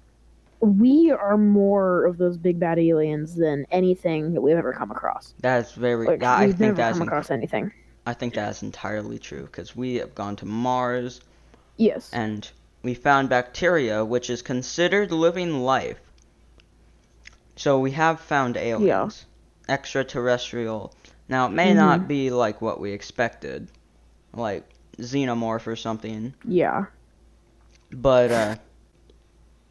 we 0.59 1.11
are 1.11 1.37
more 1.37 2.05
of 2.05 2.17
those 2.17 2.35
big 2.37 2.59
bad 2.59 2.79
aliens 2.79 3.35
than 3.35 3.65
anything 3.71 4.33
that 4.33 4.41
we've 4.41 4.57
ever 4.57 4.73
come 4.73 4.89
across. 4.89 5.33
that's 5.39 5.73
very 5.73 6.07
Like, 6.07 6.19
that, 6.21 6.39
I 6.39 6.45
we've 6.47 6.55
think 6.55 6.59
never 6.69 6.77
that's 6.77 6.97
come 6.97 7.07
across 7.07 7.29
anything. 7.29 7.71
I 8.07 8.13
think 8.13 8.33
that's 8.33 8.63
entirely 8.63 9.19
true 9.19 9.43
because 9.43 9.75
we 9.75 9.95
have 9.95 10.15
gone 10.15 10.35
to 10.37 10.45
Mars, 10.47 11.21
Yes. 11.77 12.09
and 12.11 12.49
we 12.81 12.95
found 12.95 13.29
bacteria, 13.29 14.03
which 14.03 14.31
is 14.31 14.41
considered 14.41 15.11
living 15.11 15.59
life. 15.59 15.99
So 17.55 17.79
we 17.79 17.91
have 17.91 18.19
found 18.19 18.57
aliens, 18.57 19.26
extraterrestrial. 19.69 20.93
Now 21.29 21.47
it 21.47 21.51
may 21.51 21.73
not 21.73 22.01
Mhm. 22.01 22.07
be 22.07 22.29
like 22.29 22.61
what 22.61 22.79
we 22.79 22.91
expected, 22.91 23.67
like 24.33 24.63
xenomorph 24.97 25.67
or 25.67 25.75
something, 25.75 26.33
yeah. 26.45 26.85
but 27.91 28.31
uh, 28.31 28.55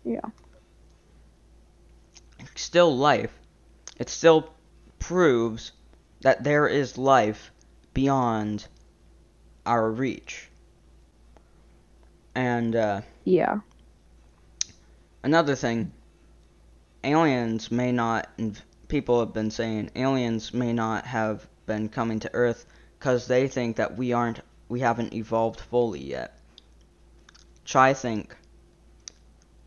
Yeah. 0.04 0.20
still 2.54 2.96
life. 2.96 3.32
It 3.98 4.08
still 4.08 4.50
proves 4.98 5.72
that 6.20 6.44
there 6.44 6.66
is 6.68 6.98
life 6.98 7.50
beyond 7.94 8.66
our 9.64 9.90
reach. 9.90 10.48
And 12.34 12.76
uh, 12.76 13.00
Yeah. 13.24 13.60
another 15.22 15.54
thing, 15.54 15.92
aliens 17.04 17.70
may 17.70 17.92
not. 17.92 18.28
inv- 18.38 18.60
People 18.88 19.20
have 19.20 19.32
been 19.32 19.50
saying 19.50 19.90
aliens 19.96 20.54
may 20.54 20.72
not 20.72 21.06
have 21.06 21.46
been 21.66 21.88
coming 21.88 22.20
to 22.20 22.30
Earth 22.32 22.66
because 22.98 23.26
they 23.26 23.48
think 23.48 23.76
that 23.76 23.96
we 23.96 24.12
aren't. 24.12 24.40
We 24.68 24.80
haven't 24.80 25.12
evolved 25.12 25.60
fully 25.60 26.02
yet. 26.02 26.38
Try 27.64 27.94
think. 27.94 28.36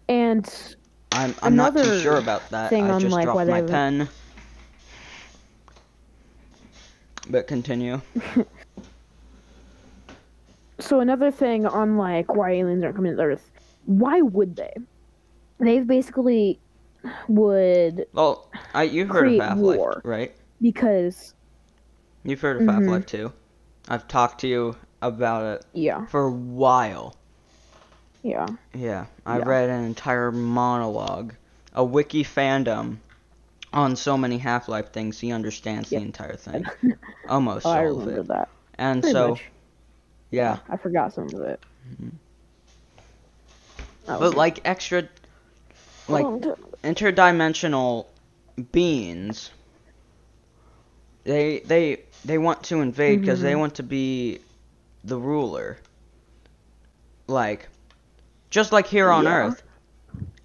And 0.08 0.76
I'm 1.12 1.36
I'm 1.42 1.56
not 1.56 1.76
too 1.76 2.00
sure 2.00 2.18
about 2.18 2.50
that. 2.50 2.70
thing 2.70 2.86
I 2.86 2.92
on, 2.92 3.02
just 3.02 3.14
like, 3.14 3.26
dropped 3.26 3.36
what 3.36 3.48
my 3.48 3.62
pen. 3.62 4.10
But 7.30 7.48
continue. 7.48 8.02
so 10.80 11.00
another 11.00 11.30
thing 11.30 11.66
on 11.66 11.98
like 11.98 12.34
why 12.34 12.52
aliens 12.52 12.84
aren't 12.84 12.96
coming 12.96 13.16
to 13.16 13.22
Earth. 13.22 13.52
Why 13.86 14.22
would 14.22 14.56
they? 14.56 14.74
They've 15.60 15.86
basically 15.86 16.60
would 17.28 18.06
Well, 18.14 18.48
I 18.74 18.84
you've 18.84 19.10
heard 19.10 19.28
of 19.28 19.40
Half 19.40 19.58
Life, 19.60 20.02
right? 20.04 20.36
because 20.62 21.34
You've 22.24 22.42
heard 22.42 22.58
of 22.58 22.64
Mhm. 22.64 22.74
Half 22.74 22.88
Life 22.88 23.06
2. 23.06 23.34
I've 23.88 24.08
talked 24.08 24.42
to 24.42 24.48
you 24.48 24.76
about 25.02 25.44
it 25.46 25.66
yeah, 25.74 26.06
for 26.08 26.26
a 26.26 26.32
while. 26.32 27.16
yeah. 28.24 28.46
Yeah, 28.74 29.06
I 29.26 29.38
Yeah. 29.38 29.44
read 29.46 29.70
an 29.70 29.86
entire 29.86 30.32
monologue, 30.32 31.34
a 31.74 31.84
wiki 31.84 32.24
fandom 32.24 32.98
on 33.72 33.96
so 33.96 34.18
many 34.18 34.38
Half 34.38 34.68
Life 34.68 34.92
things. 34.92 35.20
He 35.20 35.32
understands 35.32 35.92
Yeah. 35.92 36.00
the 36.00 36.06
entire 36.06 36.36
thing, 36.36 36.66
almost 37.28 37.66
Oh, 37.66 37.70
I 37.72 37.86
all 37.86 37.92
of 37.94 38.00
remember 38.02 38.22
it. 38.22 38.28
that. 38.28 38.50
And 38.78 39.02
Pretty 39.02 39.14
so, 39.14 39.30
much. 39.30 39.44
yeah, 40.32 40.58
I 40.70 40.78
forgot 40.78 41.14
some 41.14 41.34
of 41.34 41.42
it. 41.42 41.60
Mhm. 42.02 42.12
Was 44.08 44.20
but 44.20 44.36
like 44.36 44.60
extra, 44.66 45.08
like 46.08 46.26
ago. 46.26 46.58
Interdimensional 46.84 48.06
beings 48.72 49.52
they 51.24 51.60
they 51.60 52.00
they 52.26 52.38
want 52.38 52.64
to 52.64 52.82
invade 52.82 53.20
because 53.22 53.42
they 53.42 53.54
Mhm. 53.54 53.60
want 53.60 53.76
to 53.76 53.84
be 53.84 54.40
the 55.04 55.18
ruler 55.18 55.78
like 57.28 57.68
just 58.50 58.72
like 58.72 58.88
here 58.88 59.10
on 59.12 59.26
Yeah. 59.26 59.34
earth 59.46 59.64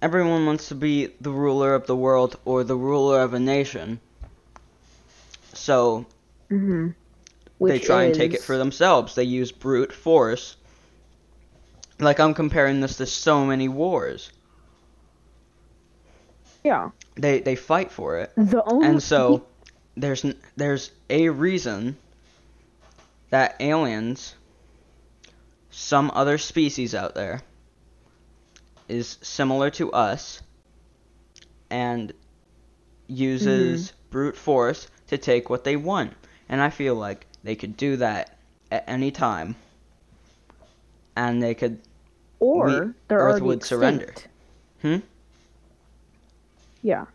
everyone 0.01 0.45
wants 0.45 0.67
to 0.69 0.75
be 0.75 1.07
the 1.21 1.31
ruler 1.31 1.73
of 1.75 1.85
the 1.87 1.95
world 1.95 2.37
or 2.45 2.63
the 2.63 2.75
ruler 2.75 3.21
of 3.21 3.33
a 3.33 3.39
nation 3.39 3.99
so 5.53 6.05
Mhm. 6.49 6.93
they 7.59 7.79
try 7.79 8.03
and 8.03 8.13
take 8.13 8.33
it 8.33 8.43
for 8.43 8.57
themselves 8.57 9.15
they 9.15 9.23
use 9.23 9.51
brute 9.51 9.91
force 9.93 10.55
like 11.99 12.19
i'm 12.19 12.33
comparing 12.33 12.81
this 12.81 12.97
to 12.97 13.05
so 13.05 13.45
many 13.45 13.67
wars 13.67 14.31
Yeah. 16.65 16.89
they 17.15 17.39
they 17.41 17.55
fight 17.55 17.91
for 17.91 18.17
it 18.17 18.31
The 18.35 18.63
only 18.63 18.87
and 18.87 19.03
so 19.03 19.45
there's 19.95 20.25
there's 20.57 20.91
a 21.09 21.29
reason 21.29 21.95
that 23.29 23.55
aliens 23.59 24.35
some 25.69 26.09
other 26.13 26.37
species 26.37 26.95
out 26.95 27.13
there 27.13 27.41
is 28.87 29.17
similar 29.21 29.69
to 29.71 29.91
us 29.91 30.41
and 31.69 32.11
uses 33.07 33.93
brute 34.09 34.35
force 34.35 34.87
to 35.07 35.17
take 35.17 35.49
what 35.49 35.63
they 35.63 35.75
want 35.75 36.13
and 36.49 36.61
i 36.61 36.69
feel 36.69 36.95
like 36.95 37.27
they 37.43 37.55
could 37.55 37.77
do 37.77 37.97
that 37.97 38.37
at 38.71 38.83
any 38.87 39.11
time 39.11 39.55
and 41.15 41.41
they 41.41 41.53
could 41.53 41.79
or 42.39 42.93
Earth 43.09 43.41
would 43.41 43.63
surrender. 43.63 44.13
Hmm? 44.81 44.97
Yeah. 46.85 47.05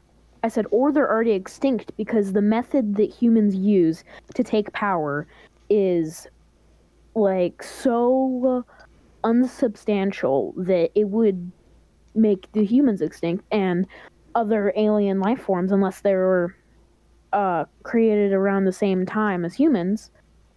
I 0.42 0.48
said, 0.48 0.66
or 0.72 0.90
they're 0.90 1.08
already 1.08 1.30
extinct 1.30 1.92
because 1.96 2.32
the 2.32 2.42
method 2.42 2.96
that 2.96 3.08
humans 3.08 3.54
use 3.54 4.02
to 4.34 4.42
take 4.42 4.72
power 4.72 5.28
is 5.68 6.26
like 7.14 7.62
so 7.62 8.64
unsubstantial 9.22 10.54
that 10.56 10.90
it 10.96 11.08
would 11.10 11.52
make 12.16 12.50
the 12.50 12.64
humans 12.64 13.00
extinct 13.00 13.44
and 13.52 13.86
other 14.34 14.72
alien 14.74 15.20
life 15.20 15.40
forms 15.40 15.70
unless 15.70 16.00
they 16.00 16.14
were 16.14 16.56
uh, 17.32 17.64
created 17.84 18.32
around 18.32 18.64
the 18.64 18.72
same 18.72 19.06
time 19.06 19.44
as 19.44 19.54
humans 19.54 20.10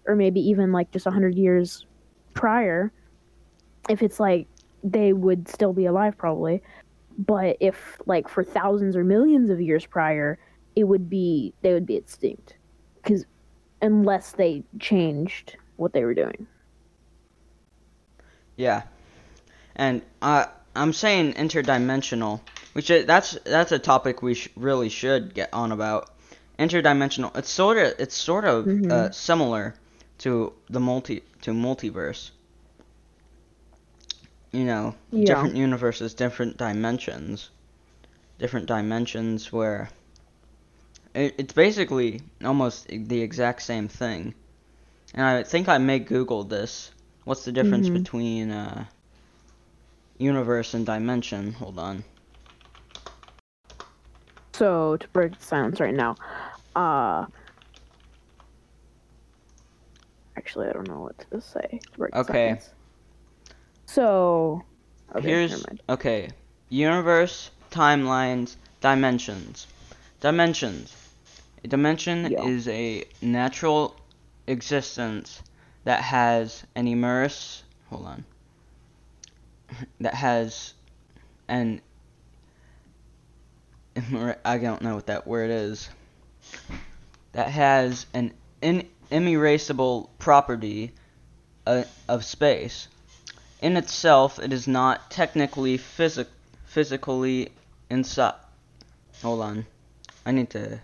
or 0.08 0.16
maybe 0.16 0.40
even 0.40 0.72
like 0.72 0.90
just 0.90 1.06
100 1.06 1.36
years 1.36 1.86
prior 2.34 2.92
if 3.90 4.02
it's 4.02 4.20
like 4.20 4.48
they 4.84 5.14
would 5.14 5.48
still 5.48 5.72
be 5.72 5.86
alive 5.86 6.18
probably 6.18 6.64
but 7.18 7.58
if 7.60 7.98
like 8.06 8.28
for 8.28 8.44
thousands 8.44 8.96
or 8.96 9.04
millions 9.04 9.50
of 9.50 9.62
years 9.62 9.86
prior 9.86 10.40
it 10.76 10.84
would 10.86 11.10
be 11.10 11.54
they 11.62 11.74
would 11.74 11.86
be 11.86 11.96
extinct 11.96 12.58
because 13.02 13.26
unless 13.82 14.32
they 14.34 14.64
changed 14.80 15.58
what 15.78 15.94
they 15.94 16.04
were 16.04 16.14
doing 16.14 16.48
Yeah, 18.56 18.84
and 19.76 20.02
uh, 20.22 20.46
I'm 20.76 20.94
saying 20.94 21.34
interdimensional, 21.34 22.42
which 22.74 22.90
is, 22.90 23.06
that's 23.06 23.38
that's 23.46 23.72
a 23.72 23.80
topic 23.80 24.22
we 24.22 24.36
sh- 24.36 24.50
really 24.56 24.90
should 24.90 25.34
get 25.34 25.50
on 25.54 25.72
about. 25.72 26.10
Interdimensional. 26.60 27.36
It's 27.36 27.50
sort 27.50 27.78
of 27.78 27.94
it's 28.00 28.16
sort 28.16 28.46
of 28.46 28.70
uh, 28.90 29.10
Mhm. 29.10 29.14
similar 29.14 29.76
to 30.20 30.54
the 30.70 30.80
multi 30.80 31.24
to 31.42 31.52
multiverse. 31.52 32.32
You 34.54 34.64
know, 34.64 34.96
Yeah. 35.12 35.26
different 35.26 35.58
universes, 35.58 36.14
different 36.14 36.58
dimensions, 36.58 37.50
different 38.40 38.68
dimensions 38.68 39.52
where 39.52 39.90
it, 41.16 41.36
it's 41.38 41.54
basically 41.54 42.22
almost 42.44 42.88
the 42.88 43.22
exact 43.22 43.62
same 43.64 43.90
thing. 43.90 44.34
And 45.14 45.26
I 45.26 45.44
think 45.44 45.68
I 45.70 45.78
may 45.80 46.00
Google 46.00 46.44
this. 46.44 46.92
What's 47.26 47.46
the 47.46 47.52
difference 47.52 47.90
Mhm. 47.90 47.94
between 47.94 48.52
uh, 48.52 48.86
universe 50.20 50.74
and 50.74 50.86
dimension? 50.86 51.54
Hold 51.54 51.80
on. 51.80 52.04
so 54.54 54.98
to 54.98 55.08
break 55.10 55.38
the 55.38 55.44
silence 55.44 55.80
right 55.80 55.94
now 55.96 56.16
uh 56.76 57.26
actually 60.38 60.68
i 60.68 60.74
don't 60.74 60.88
know 60.88 61.02
what 61.02 61.18
to 61.32 61.42
say 61.42 61.80
to 61.96 62.08
Okay. 62.14 62.50
silence. 62.50 62.70
So 63.86 64.64
okay, 65.16 65.28
Here's 65.28 65.66
okay. 65.90 66.30
Universe, 66.70 67.52
timelines, 67.72 68.56
dimensions. 68.82 69.68
Dimensions. 70.22 70.96
A 71.64 71.68
dimension 71.68 72.34
is 72.34 72.68
a 72.68 73.06
natural 73.22 73.96
existence 74.48 75.42
that 75.84 76.02
has 76.02 76.64
an 76.76 76.88
immerse. 76.88 77.64
Hold 77.90 78.06
on. 78.06 78.26
That 80.02 80.14
has 80.14 80.74
an. 81.48 81.82
I 84.46 84.58
don't 84.58 84.82
know 84.82 84.96
what 84.96 85.08
that 85.08 85.26
word 85.26 85.50
is. 85.50 85.90
That 87.32 87.50
has 87.50 88.06
an 88.14 88.34
in, 88.62 88.88
inerasable 89.10 90.12
property 90.20 90.92
uh, 91.66 91.84
of 92.08 92.24
space. 92.24 92.88
In 93.64 93.78
itself, 93.78 94.40
it 94.40 94.52
is 94.52 94.68
not 94.68 95.10
technically 95.10 95.78
physic- 95.78 96.28
physically 96.66 97.54
inside. 97.90 98.34
Hold 99.22 99.40
on. 99.40 99.66
I 100.26 100.32
need 100.32 100.50
to. 100.50 100.82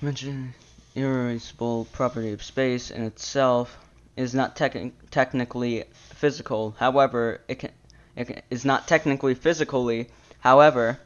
Mention 0.00 0.54
irreversible 0.94 1.84
property 1.92 2.32
of 2.32 2.42
space 2.42 2.90
in 2.90 3.02
itself 3.02 3.76
is 4.16 4.34
not 4.34 4.56
techni- 4.56 4.92
technically 5.10 5.84
physical. 6.14 6.74
However, 6.78 7.42
it 7.48 7.58
can 7.58 7.72
it 8.16 8.24
can, 8.28 8.40
is 8.48 8.64
not 8.64 8.88
technically 8.88 9.34
physically. 9.34 10.08
However, 10.40 10.98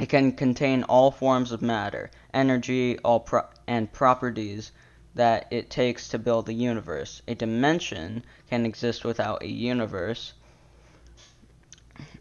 it 0.00 0.08
can 0.08 0.32
contain 0.32 0.82
all 0.82 1.12
forms 1.12 1.52
of 1.52 1.62
matter, 1.62 2.10
energy, 2.34 2.98
all 3.04 3.20
pro- 3.20 3.46
and 3.68 3.92
properties 3.92 4.72
that 5.14 5.46
it 5.50 5.70
takes 5.70 6.08
to 6.08 6.18
build 6.18 6.48
a 6.48 6.52
universe. 6.52 7.22
A 7.28 7.34
dimension 7.34 8.24
can 8.48 8.64
exist 8.64 9.04
without 9.04 9.42
a 9.42 9.48
universe 9.48 10.32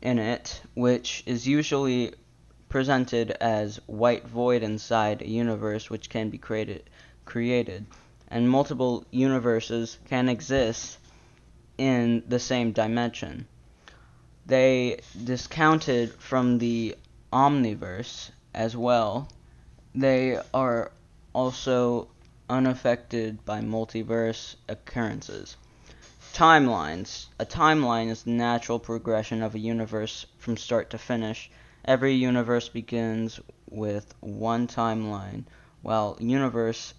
in 0.02 0.20
it, 0.20 0.62
which 0.76 1.24
is 1.26 1.48
usually 1.48 2.14
presented 2.70 3.32
as 3.32 3.80
white 3.86 4.26
void 4.26 4.64
inside 4.64 5.22
a 5.22 5.28
universe 5.28 5.90
which 5.90 6.10
can 6.10 6.30
be 6.30 6.38
created 6.38 6.90
created 7.26 7.86
and 8.30 8.50
multiple 8.50 9.06
universes 9.12 10.00
can 10.08 10.30
exist 10.30 10.98
in 11.78 12.24
the 12.28 12.40
same 12.40 12.72
dimension. 12.72 13.46
They 14.46 15.02
discounted 15.24 16.14
from 16.14 16.58
the 16.58 16.96
omniverse 17.34 18.32
as 18.54 18.76
well. 18.76 19.28
They 19.94 20.40
are 20.54 20.92
also 21.34 22.08
unaffected 22.52 23.46
by 23.46 23.62
multiverse 23.62 24.56
occurrences. 24.68 25.56
Timelines. 26.34 27.28
A 27.40 27.46
timeline 27.46 28.10
is 28.10 28.24
the 28.24 28.32
natural 28.32 28.78
progression 28.78 29.42
of 29.42 29.56
a 29.56 29.60
universe 29.60 30.26
from 30.38 30.58
start 30.58 30.90
to 30.90 30.98
finish. 30.98 31.50
Every 31.86 32.14
universe 32.14 32.68
begins 32.68 33.40
with 33.70 34.14
one 34.20 34.68
timeline, 34.68 35.46
while 35.82 36.18
universe 36.20 36.94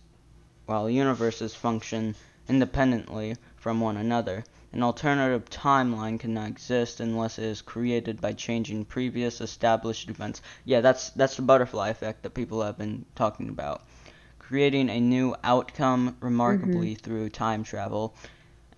while 0.64 0.88
universes 0.88 1.54
function 1.54 2.14
independently 2.48 3.36
from 3.56 3.78
one 3.78 3.98
another. 3.98 4.44
An 4.72 4.82
alternative 4.82 5.50
timeline 5.50 6.18
cannot 6.18 6.48
exist 6.48 6.98
unless 6.98 7.38
it 7.38 7.44
is 7.44 7.60
created 7.60 8.22
by 8.22 8.32
changing 8.32 8.86
previous 8.86 9.42
established 9.42 10.08
events. 10.08 10.40
Yeah, 10.64 10.80
that's 10.80 11.10
that's 11.10 11.36
the 11.36 11.42
butterfly 11.42 11.90
effect 11.90 12.22
that 12.22 12.30
people 12.30 12.62
have 12.62 12.78
been 12.78 13.04
talking 13.14 13.50
about. 13.50 13.82
Creating 14.52 14.90
a 14.90 15.00
new 15.00 15.34
outcome 15.42 16.14
remarkably 16.20 16.88
Mm-hmm. 16.94 17.02
through 17.02 17.30
time 17.30 17.64
travel. 17.64 18.12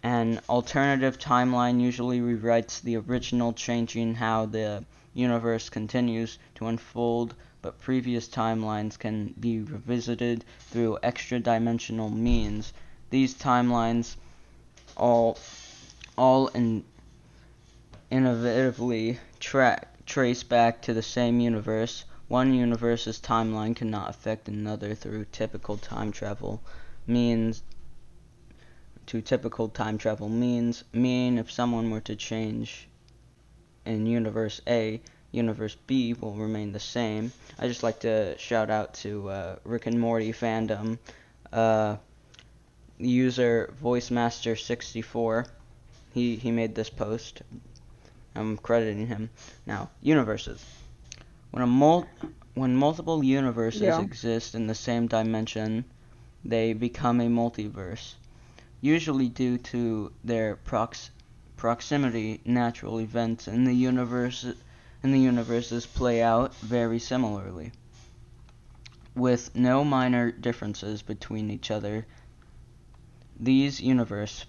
An 0.04 0.40
alternative 0.48 1.18
timeline 1.18 1.80
usually 1.80 2.20
rewrites 2.20 2.80
the 2.80 2.94
original, 2.98 3.52
changing 3.52 4.14
how 4.14 4.46
the 4.46 4.84
universe 5.14 5.68
continues 5.68 6.38
to 6.54 6.68
unfold, 6.68 7.34
but 7.60 7.80
previous 7.80 8.28
timelines 8.28 8.96
can 8.96 9.34
be 9.40 9.58
revisited 9.62 10.44
through 10.60 10.96
extra 11.02 11.40
dimensional 11.40 12.08
means. 12.08 12.72
These 13.10 13.34
timelines 13.34 14.14
all 14.96 15.36
all 16.16 16.46
in, 16.54 16.84
innovatively 18.12 19.18
tra- 19.40 19.84
trace 20.06 20.44
back 20.44 20.82
to 20.82 20.94
the 20.94 21.02
same 21.02 21.40
universe. 21.40 22.04
One 22.28 22.54
universe's 22.54 23.20
timeline 23.20 23.76
cannot 23.76 24.08
affect 24.08 24.48
another 24.48 24.94
through 24.94 25.26
typical 25.26 25.76
time 25.76 26.10
travel 26.10 26.62
means 27.06 27.62
to 29.06 29.20
typical 29.20 29.68
time 29.68 29.98
travel 29.98 30.30
means 30.30 30.84
meaning 30.92 31.36
if 31.36 31.50
someone 31.52 31.90
were 31.90 32.00
to 32.00 32.16
change 32.16 32.88
in 33.84 34.06
universe 34.06 34.62
A, 34.66 35.02
universe 35.32 35.76
B 35.86 36.14
will 36.14 36.34
remain 36.34 36.72
the 36.72 36.80
same. 36.80 37.32
I 37.58 37.68
just 37.68 37.82
like 37.82 38.00
to 38.00 38.38
shout 38.38 38.70
out 38.70 38.94
to 38.94 39.28
uh, 39.28 39.56
Rick 39.64 39.86
and 39.86 40.00
Morty 40.00 40.32
fandom. 40.32 40.98
Uh, 41.52 41.96
user 42.96 43.74
VoiceMaster64. 43.82 45.46
He 46.14 46.36
he 46.36 46.50
made 46.50 46.74
this 46.74 46.88
post. 46.88 47.42
I'm 48.34 48.56
crediting 48.56 49.08
him. 49.08 49.30
Now, 49.66 49.90
universes. 50.00 50.64
When 51.54 51.62
a 51.62 51.68
mul- 51.68 52.08
when 52.54 52.74
multiple 52.74 53.22
universes 53.22 53.82
Yeah. 53.82 54.00
exist 54.00 54.56
in 54.56 54.66
the 54.66 54.74
same 54.74 55.06
dimension, 55.06 55.84
they 56.44 56.72
become 56.72 57.20
a 57.20 57.28
multiverse. 57.28 58.14
Usually 58.80 59.28
due 59.28 59.58
to 59.58 60.10
their 60.24 60.56
prox- 60.56 61.10
proximity, 61.56 62.40
natural 62.44 63.00
events 63.00 63.46
in 63.46 63.62
the 63.62 63.72
universe 63.76 64.44
in 65.04 65.12
the 65.12 65.20
universes 65.20 65.86
play 65.86 66.20
out 66.20 66.56
very 66.56 66.98
similarly. 66.98 67.70
With 69.14 69.54
no 69.54 69.84
minor 69.84 70.32
differences 70.32 71.02
between 71.02 71.52
each 71.52 71.70
other, 71.70 72.04
these 73.38 73.80
universe 73.80 74.44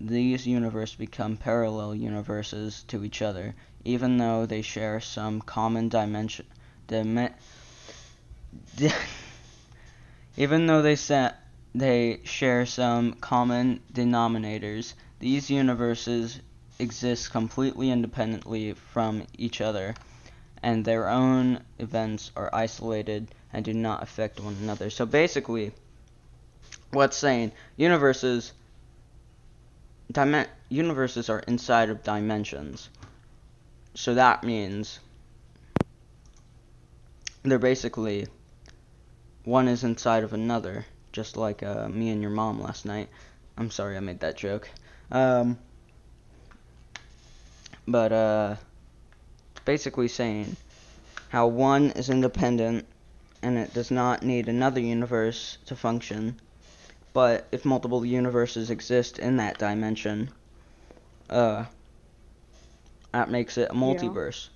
these 0.00 0.46
universes 0.46 0.96
become 0.96 1.36
parallel 1.36 1.94
universes 1.94 2.82
to 2.88 3.04
each 3.04 3.22
other, 3.22 3.54
even 3.84 4.18
though 4.18 4.44
they 4.46 4.62
share 4.62 5.00
some 5.00 5.40
common 5.40 5.88
dimension. 5.88 6.46
Dim- 6.86 7.30
even 10.36 10.66
though 10.66 10.82
they 10.82 10.96
set 10.96 11.40
they 11.74 12.20
share 12.24 12.66
some 12.66 13.14
common 13.14 13.80
denominators, 13.92 14.94
these 15.18 15.50
universes 15.50 16.40
exist 16.78 17.30
completely 17.30 17.90
independently 17.90 18.72
from 18.72 19.24
each 19.38 19.60
other, 19.60 19.94
and 20.62 20.84
their 20.84 21.08
own 21.08 21.60
events 21.78 22.30
are 22.36 22.50
isolated 22.52 23.28
and 23.52 23.64
do 23.64 23.72
not 23.72 24.02
affect 24.02 24.40
one 24.40 24.56
another. 24.60 24.90
So 24.90 25.06
basically, 25.06 25.72
what's 26.90 27.16
saying 27.16 27.52
universes 27.76 28.52
dimen- 30.12 30.48
universes 30.68 31.28
are 31.30 31.40
inside 31.40 31.90
of 31.90 32.02
dimensions. 32.02 32.88
So 33.94 34.14
that 34.14 34.42
means 34.42 35.00
they're 37.42 37.58
basically 37.58 38.26
one 39.44 39.68
is 39.68 39.84
inside 39.84 40.24
of 40.24 40.32
another, 40.32 40.86
just 41.12 41.36
like 41.36 41.62
uh, 41.62 41.88
me 41.88 42.10
and 42.10 42.22
your 42.22 42.30
mom 42.30 42.60
last 42.60 42.86
night. 42.86 43.08
I'm 43.56 43.70
sorry 43.70 43.96
I 43.96 44.00
made 44.00 44.20
that 44.20 44.36
joke. 44.36 44.68
Um, 45.12 45.58
but 47.86 48.12
uh, 48.12 48.56
basically 49.64 50.08
saying 50.08 50.56
how 51.28 51.46
one 51.46 51.90
is 51.90 52.10
independent 52.10 52.86
and 53.42 53.58
it 53.58 53.74
does 53.74 53.90
not 53.90 54.22
need 54.22 54.48
another 54.48 54.80
universe 54.80 55.58
to 55.66 55.76
function. 55.76 56.40
But 57.14 57.46
if 57.52 57.64
multiple 57.64 58.04
universes 58.04 58.70
exist 58.70 59.20
in 59.20 59.36
that 59.36 59.56
dimension, 59.56 60.30
uh, 61.30 61.64
that 63.12 63.30
makes 63.30 63.56
it 63.56 63.70
a 63.70 63.74
multiverse. 63.74 64.48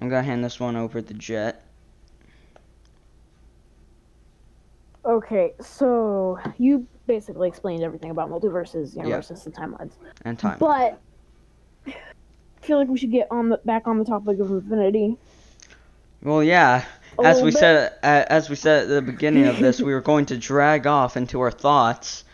I'm 0.00 0.08
gonna 0.08 0.24
hand 0.24 0.44
this 0.44 0.58
one 0.58 0.74
over 0.74 1.00
to 1.00 1.14
Jet. 1.14 1.64
Okay, 5.04 5.54
so 5.60 6.38
you 6.58 6.86
basically 7.06 7.46
explained 7.48 7.84
everything 7.84 8.10
about 8.10 8.28
multiverses, 8.28 8.96
universes, 8.96 9.46
and 9.46 9.54
timelines. 9.54 9.92
and 10.24 10.36
time. 10.36 10.58
But 10.58 11.00
I 11.86 11.94
feel 12.60 12.76
like 12.76 12.88
we 12.88 12.98
should 12.98 13.12
get 13.12 13.28
on 13.30 13.48
the 13.50 13.60
back 13.64 13.86
on 13.86 13.98
the 13.98 14.04
topic 14.04 14.40
of 14.40 14.50
infinity. 14.50 15.16
Well, 16.22 16.42
yeah. 16.42 16.84
As 17.24 17.42
we 17.42 17.50
said, 17.50 17.92
uh, 18.02 18.24
as 18.28 18.48
we 18.48 18.56
said 18.56 18.84
at 18.84 18.88
the 18.88 19.02
beginning 19.02 19.46
of 19.46 19.58
this, 19.58 19.80
we 19.80 19.92
were 19.92 20.00
going 20.12 20.26
to 20.26 20.36
drag 20.36 20.86
off 20.86 21.16
into 21.16 21.40
our 21.40 21.50
thoughts, 21.50 22.24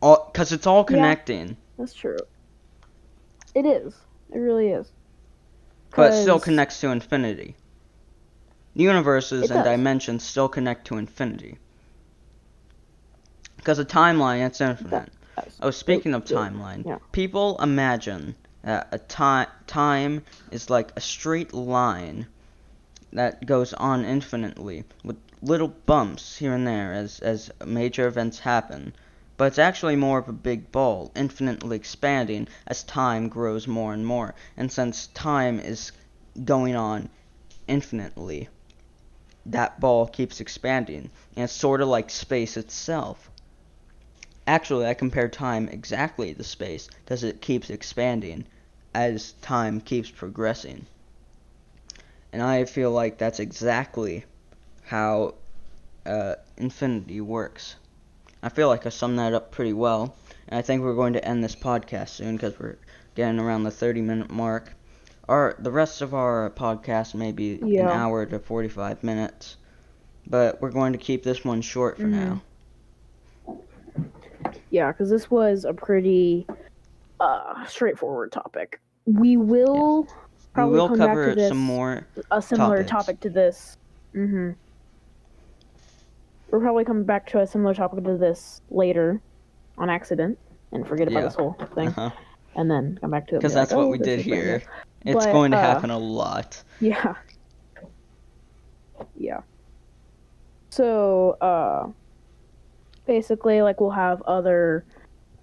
because 0.00 0.52
it's 0.52 0.66
all 0.66 0.80
Yeah. 0.88 0.94
connecting, 0.94 1.56
That's 1.78 1.94
true. 1.94 2.16
It 3.54 3.64
is. 3.64 3.94
It 4.32 4.38
really 4.38 4.68
is. 4.68 4.90
but 5.94 6.12
it 6.12 6.20
still 6.22 6.38
connects 6.40 6.80
to 6.80 6.88
infinity. 6.90 7.56
Universes 8.74 9.50
and 9.50 9.64
dimensions 9.64 10.22
still 10.22 10.48
connect 10.48 10.86
to 10.88 10.98
infinity. 10.98 11.56
Because 13.56 13.78
a 13.78 13.84
timeline, 13.86 14.44
it's 14.46 14.60
infinite. 14.60 15.08
Oh, 15.62 15.70
speaking 15.70 16.12
of 16.12 16.24
timeline, 16.26 16.84
yeah. 16.86 16.98
people 17.12 17.58
imagine 17.62 18.34
that 18.62 18.88
a 18.92 18.98
ti- 18.98 19.50
time 19.66 20.22
is 20.50 20.68
like 20.68 20.92
a 20.96 21.00
straight 21.00 21.54
line 21.54 22.26
that 23.12 23.46
goes 23.46 23.72
on 23.74 24.04
infinitely 24.04 24.84
with 25.04 25.16
little 25.42 25.68
bumps 25.68 26.36
here 26.36 26.54
and 26.54 26.66
there 26.66 26.92
as, 26.92 27.20
as 27.20 27.50
major 27.64 28.06
events 28.06 28.38
happen. 28.40 28.94
But 29.36 29.46
it's 29.46 29.58
actually 29.58 29.96
more 29.96 30.18
of 30.18 30.28
a 30.28 30.32
big 30.32 30.72
ball, 30.72 31.12
infinitely 31.14 31.76
expanding 31.76 32.48
as 32.66 32.82
time 32.84 33.28
grows 33.28 33.68
more 33.68 33.92
and 33.92 34.06
more. 34.06 34.34
And 34.56 34.72
since 34.72 35.08
time 35.08 35.60
is 35.60 35.92
going 36.44 36.74
on 36.74 37.10
infinitely, 37.68 38.48
that 39.44 39.78
ball 39.78 40.06
keeps 40.06 40.40
expanding. 40.40 41.10
And 41.36 41.44
it's 41.44 41.52
sort 41.52 41.82
of 41.82 41.88
like 41.88 42.10
space 42.10 42.56
itself. 42.56 43.30
Actually, 44.46 44.86
I 44.86 44.94
compare 44.94 45.28
time 45.28 45.68
exactly 45.68 46.32
to 46.32 46.44
space, 46.44 46.88
because 47.04 47.22
it 47.22 47.42
keeps 47.42 47.68
expanding 47.68 48.46
as 48.94 49.32
time 49.42 49.80
keeps 49.80 50.10
progressing. 50.10 50.86
And 52.36 52.42
I 52.42 52.66
feel 52.66 52.90
like 52.90 53.16
that's 53.16 53.40
exactly 53.40 54.26
how 54.84 55.36
uh, 56.04 56.34
infinity 56.58 57.22
works. 57.22 57.76
I 58.42 58.50
feel 58.50 58.68
like 58.68 58.84
I 58.84 58.90
summed 58.90 59.18
that 59.18 59.32
up 59.32 59.52
pretty 59.52 59.72
well. 59.72 60.14
And 60.46 60.58
I 60.58 60.60
think 60.60 60.82
we're 60.82 60.94
going 60.94 61.14
to 61.14 61.24
end 61.26 61.42
this 61.42 61.56
podcast 61.56 62.10
soon 62.10 62.36
because 62.36 62.58
we're 62.58 62.76
getting 63.14 63.40
around 63.40 63.62
the 63.62 63.70
30 63.70 64.02
minute 64.02 64.30
mark. 64.30 64.74
Our 65.30 65.56
the 65.58 65.70
rest 65.70 66.02
of 66.02 66.12
our 66.12 66.50
podcast 66.50 67.14
may 67.14 67.32
be 67.32 67.58
an 67.78 67.88
hour 67.88 68.26
to 68.26 68.38
45 68.38 69.02
minutes. 69.02 69.56
but 70.26 70.60
we're 70.60 70.72
going 70.72 70.92
to 70.92 70.98
keep 70.98 71.22
this 71.22 71.42
one 71.42 71.62
short 71.62 71.96
for 71.96 72.02
Mhm. 72.02 72.42
now. 73.46 73.56
Yeah, 74.68 74.92
because 74.92 75.08
this 75.08 75.30
was 75.30 75.64
a 75.64 75.72
pretty 75.72 76.46
uh, 77.18 77.64
straightforward 77.64 78.30
topic. 78.30 78.78
We 79.06 79.38
will 79.38 80.06
probably 80.56 80.72
we 80.74 80.78
will 80.80 80.88
come 80.88 80.98
cover 80.98 81.26
back 81.26 81.34
to 81.34 81.40
this, 81.40 81.48
some 81.48 81.58
more. 81.58 82.06
a 82.30 82.42
similar 82.42 82.82
topics. 82.82 82.90
topic 82.90 83.20
to 83.20 83.30
this. 83.30 83.76
Mm-hmm. 84.14 84.50
We're 86.50 86.60
probably 86.60 86.84
coming 86.84 87.04
back 87.04 87.26
to 87.28 87.40
a 87.40 87.46
similar 87.46 87.74
topic 87.74 88.04
to 88.04 88.16
this 88.16 88.60
later, 88.70 89.20
on 89.78 89.90
accident, 89.90 90.38
and 90.72 90.86
forget 90.86 91.08
about 91.08 91.18
Yeah. 91.20 91.24
this 91.26 91.34
whole 91.34 91.52
thing, 91.74 91.88
Because 91.90 92.12
and 92.54 92.70
then 92.70 92.98
come 93.00 93.10
back 93.10 93.26
to 93.28 93.34
it. 93.36 93.42
and 93.44 93.50
be 93.50 93.54
that's 93.54 93.70
like, 93.72 93.76
what 93.78 93.84
"Oh, 93.84 93.88
we 93.88 93.98
did 93.98 94.20
here. 94.20 94.58
new." 95.04 95.12
It's 95.12 95.24
But, 95.24 95.32
going 95.32 95.50
to 95.52 95.56
uh, 95.56 95.60
happen 95.60 95.90
a 95.90 95.98
lot. 95.98 96.62
Yeah. 96.80 97.14
Yeah. 99.16 99.40
So, 100.70 101.32
uh, 101.40 101.88
basically, 103.06 103.62
like, 103.62 103.80
we'll 103.80 103.90
have 103.90 104.20
other 104.22 104.84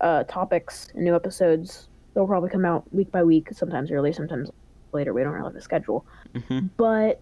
uh, 0.01 0.23
topics 0.23 0.89
and 0.95 1.03
new 1.03 1.15
episodes. 1.15 1.87
They'll 2.13 2.27
probably 2.27 2.49
come 2.49 2.65
out 2.65 2.83
week 2.93 3.11
by 3.11 3.23
week, 3.23 3.49
sometimes 3.53 3.91
early, 3.91 4.11
sometimes 4.13 4.49
later. 4.93 5.13
We 5.13 5.23
don't 5.23 5.33
really 5.33 5.47
have 5.47 5.55
a 5.55 5.61
schedule. 5.61 6.05
hmm 6.49 6.59
But, 6.77 7.21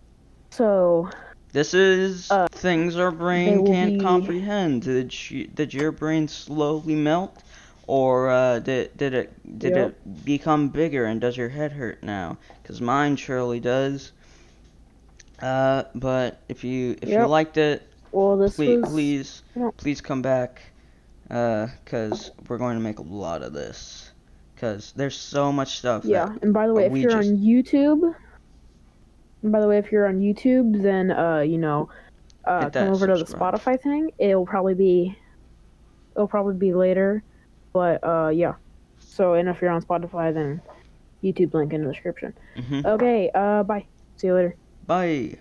so, 0.52 1.10
This 1.54 1.74
is 1.74 2.32
Uh, 2.32 2.48
things 2.52 2.96
our 2.98 3.12
brain 3.12 3.66
can't 3.66 3.98
be- 3.98 4.04
comprehend. 4.04 4.84
Did 4.84 5.14
did 5.56 5.74
your 5.74 5.92
brain 5.92 6.28
slowly 6.28 6.96
melt, 6.96 7.44
or 7.88 8.30
uh, 8.30 8.60
did 8.60 8.96
did 8.98 9.14
it 9.14 9.60
did 9.60 9.76
Yep. 9.76 9.90
it 9.90 10.26
become 10.26 10.70
bigger 10.70 11.06
and 11.06 11.20
does 11.20 11.36
your 11.36 11.50
head 11.50 11.74
hurt 11.74 12.04
now? 12.04 12.38
Because 12.62 12.80
mine 12.82 13.16
surely 13.18 13.60
does. 13.60 14.12
Uh, 15.42 15.84
but 15.96 16.40
if 16.48 16.64
you 16.64 16.96
if 17.02 17.10
you 17.10 17.26
liked 17.28 17.58
it, 17.58 17.82
well, 18.12 18.38
this 18.38 18.56
please 18.56 18.78
was. 18.82 18.90
please 18.92 19.44
Yep. 19.56 19.78
please 19.78 20.00
come 20.02 20.22
back, 20.22 20.62
uh, 21.30 21.68
cause 21.86 22.32
we're 22.48 22.60
going 22.60 22.76
to 22.78 22.84
make 22.84 23.00
a 23.00 23.04
lot 23.04 23.42
of 23.42 23.52
this. 23.54 24.11
Cause 24.62 24.94
there's 24.96 25.18
so 25.18 25.52
much 25.52 25.80
stuff. 25.80 26.06
Yeah, 26.06 26.36
and 26.44 26.54
by 26.54 26.68
the 26.68 26.74
way, 26.76 26.86
if 26.86 26.92
you're 27.02 27.10
just- 27.10 27.30
on 27.32 27.38
YouTube, 27.38 28.16
and 29.42 29.52
by 29.52 29.60
the 29.60 29.68
way, 29.68 29.80
if 29.80 29.92
you're 29.92 30.06
on 30.08 30.20
YouTube, 30.20 30.84
then 30.84 31.10
uh, 31.10 31.40
you 31.40 31.58
know, 31.58 31.90
uh, 32.46 32.70
come 32.70 32.90
over 32.94 33.08
to 33.08 33.14
the. 33.14 33.26
Spotify 33.26 33.82
thing. 33.82 34.12
It'll 34.20 34.46
probably 34.46 34.76
be, 34.76 35.18
it'll 36.16 36.28
probably 36.28 36.54
be 36.54 36.74
later, 36.76 37.24
but 37.74 38.04
uh, 38.04 38.30
yeah. 38.30 38.54
So, 39.00 39.34
and 39.34 39.50
if 39.50 39.62
you're 39.64 39.72
on 39.72 39.82
Spotify, 39.82 40.32
then 40.32 40.62
YouTube 41.24 41.56
link 41.56 41.74
in 41.74 41.84
the 41.84 41.92
description. 41.92 42.32
Mhm. 42.56 42.86
Okay, 42.86 43.32
uh, 43.34 43.64
bye. 43.64 43.86
See 44.18 44.28
you 44.28 44.36
later. 44.36 44.56
Bye. 44.86 45.40